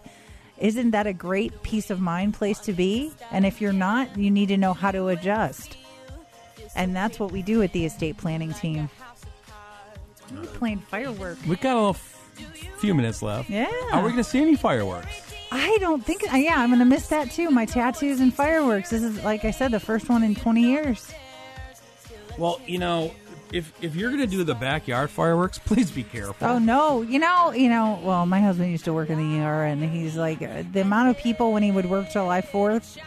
[0.58, 4.30] isn't that a great peace of mind place to be and if you're not you
[4.30, 5.76] need to know how to adjust
[6.74, 8.88] and that's what we do at the estate planning team.
[10.32, 11.44] We're playing fireworks.
[11.46, 11.94] We've got a
[12.78, 13.50] few minutes left.
[13.50, 13.66] Yeah.
[13.92, 15.29] Are we going to see any fireworks?
[15.52, 16.22] I don't think.
[16.22, 17.50] Yeah, I'm going to miss that too.
[17.50, 18.90] My tattoos and fireworks.
[18.90, 21.12] This is, like I said, the first one in 20 years.
[22.38, 23.12] Well, you know,
[23.52, 26.46] if if you're going to do the backyard fireworks, please be careful.
[26.46, 28.00] Oh no, you know, you know.
[28.02, 31.10] Well, my husband used to work in the ER, and he's like uh, the amount
[31.10, 32.98] of people when he would work July 4th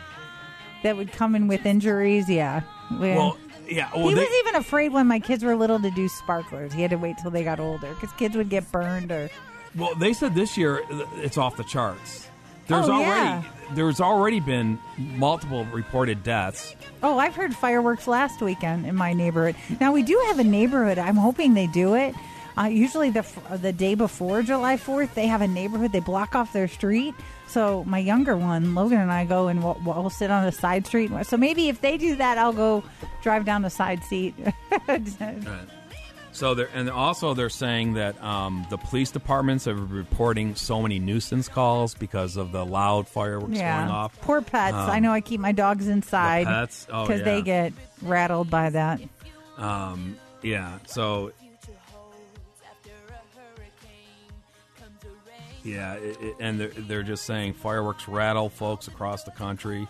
[0.84, 2.30] that would come in with injuries.
[2.30, 2.62] Yeah.
[2.92, 3.16] Yeah.
[3.16, 3.38] Well,
[3.68, 3.90] yeah.
[3.96, 6.74] Well, he they, was even afraid when my kids were little to do sparklers.
[6.74, 9.30] He had to wait till they got older because kids would get burned or.
[9.76, 12.28] well, they said this year uh, it's off the charts.
[12.68, 13.44] There's Oh, already yeah.
[13.74, 16.76] there's already been multiple reported deaths.
[17.02, 19.56] Oh, I've heard fireworks last weekend in my neighborhood.
[19.82, 20.98] Now we do have a neighborhood.
[20.98, 22.16] I'm hoping they do it.
[22.58, 23.26] Uh, usually the
[23.62, 25.92] the day before July Fourth, they have a neighborhood.
[25.92, 27.16] They block off their street.
[27.48, 30.86] So my younger one, Logan, and I go and we'll, we'll sit on a side
[30.88, 31.12] street.
[31.24, 32.84] So maybe if they do that, I'll go
[33.22, 34.36] drive down the side seat.
[34.88, 35.68] Right.
[36.34, 41.00] So they're and also they're saying that um, the police departments are reporting so many
[41.00, 44.20] nuisance calls because of the loud fireworks going off.
[44.22, 44.76] Poor pets.
[44.76, 46.88] I know I keep my dogs inside pets?
[46.92, 47.26] Oh, because yeah.
[47.26, 49.00] they get rattled by that.
[49.58, 50.80] Um, yeah.
[50.88, 51.32] So.
[55.66, 59.88] Yeah, it, it, and they're, they're just saying fireworks rattle folks across the country,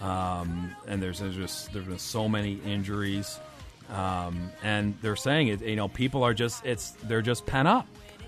[0.00, 3.40] um, and there's, there's just there's been so many injuries,
[3.90, 5.60] um, and they're saying it.
[5.62, 7.86] You know, people are just it's they're just pent up.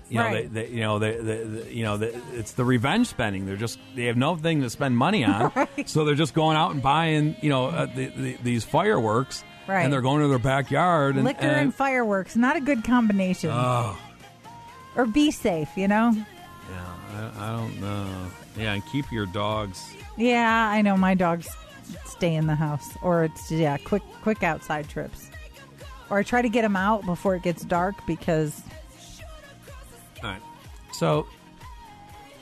[0.09, 0.51] You know, Right.
[0.51, 3.45] they, they, you know, they, they, you know, they, it's the revenge spending.
[3.45, 5.51] They're just they have nothing to spend money on,
[5.85, 9.83] so they're just going out and buying, you know, uh, the, the, these fireworks, Right.
[9.83, 13.51] and they're going to their backyard and Liquor and, fireworks, not a good combination.
[13.53, 13.95] Oh,
[14.95, 16.11] or be safe, you know.
[16.15, 18.07] yeah, I, I don't know.
[18.57, 19.93] Yeah, and keep your dogs.
[20.17, 21.47] Yeah, I know my dogs
[22.05, 25.29] stay in the house, or it's yeah, quick quick outside trips,
[26.09, 28.61] or I try to get them out before it gets dark because
[30.23, 30.41] All right.
[30.91, 31.27] So,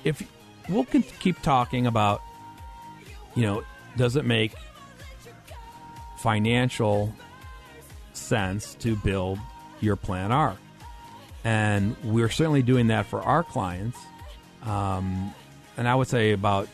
[0.03, 0.21] if
[0.69, 2.21] we'll keep talking about,
[3.35, 3.63] you know,
[3.97, 4.53] does it make
[6.19, 7.13] financial
[8.13, 9.39] sense to build
[9.79, 10.57] your plan R?
[11.43, 13.97] And we're certainly doing that for our clients.
[14.63, 15.33] Um,
[15.77, 16.67] and I would say about,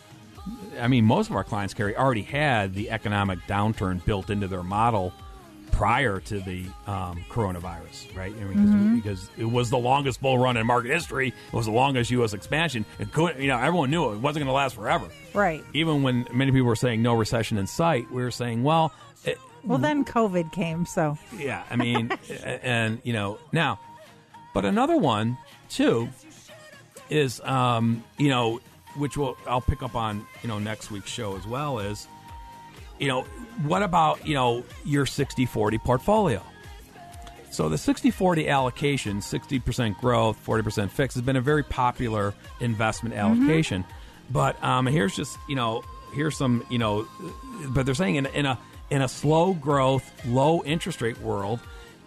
[0.79, 4.63] I mean, most of our clients, Carrie, already had the economic downturn built into their
[4.63, 5.13] model
[5.73, 8.31] prior to the um, coronavirus, right?
[8.31, 11.29] I mean, because, because it was the longest bull run in market history.
[11.29, 12.33] It was the longest U.S.
[12.33, 12.85] expansion.
[12.99, 15.07] It could, you know, everyone knew it wasn't going to last forever.
[15.33, 15.63] right.
[15.73, 18.93] Even when many people were saying no recession in sight, we were saying, well,
[19.25, 22.11] it, Well, then COVID came, so yeah, I mean,
[22.43, 23.79] and you know now,
[24.53, 25.37] but another one
[25.69, 26.07] too
[27.09, 28.61] is um, you know
[28.95, 32.07] which will I'll pick up on you know next week's show as well is
[33.03, 33.23] you know
[33.65, 36.41] what about you know your 60-40 portfolio.
[37.51, 43.85] So the 60-40 allocation, 60% growth, 40% fixed, has been a very popular investment allocation.
[44.31, 45.83] But um, here's just you know
[46.13, 47.05] here's some you know,
[47.67, 48.57] but they're saying in, in a
[48.89, 51.59] in a slow growth, low interest rate world,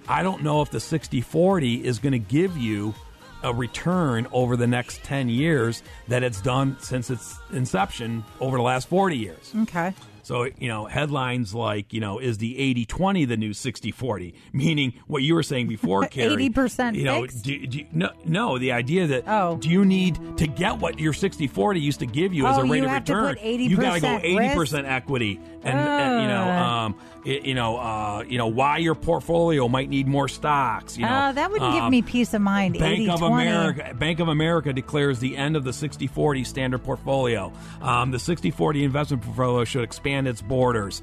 [0.09, 2.95] I don't know if the 60-40 is going to give you
[3.43, 8.63] a return over the next 10 years that it's done since its inception over the
[8.63, 9.53] last 40 years.
[9.63, 9.93] okay.
[10.27, 14.35] So, you know, headlines like, you know, is the 80 20 the new 60 40?
[14.53, 16.49] Meaning what you were saying before, Carrie.
[16.49, 19.57] 80% You know, do, do no, no, the idea that Oh.
[19.57, 22.63] do you need to get what your 60 40 used to give you as Oh,
[22.63, 23.61] a rate you of have to return?
[23.61, 25.41] you got to go 80% 80% equity.
[25.63, 26.97] And, and, you know, um,
[27.27, 30.97] you know, uh, you know, why your portfolio might need more stocks.
[30.97, 32.79] You know, Oh, that wouldn't give Um, me peace of mind.
[32.79, 33.49] Bank 80, of 20.
[33.49, 37.53] America Bank of America declares the end of the 60-40 standard portfolio.
[37.83, 41.03] Um, the 60-40 investment portfolio should expand its borders.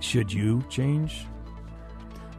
[0.00, 1.24] Should you change?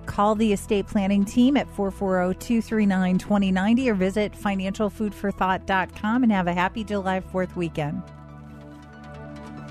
[0.05, 7.21] Call the estate planning team at 440-239-2090 or visit financialfoodforthought.com and have a happy July
[7.21, 8.03] 4th weekend.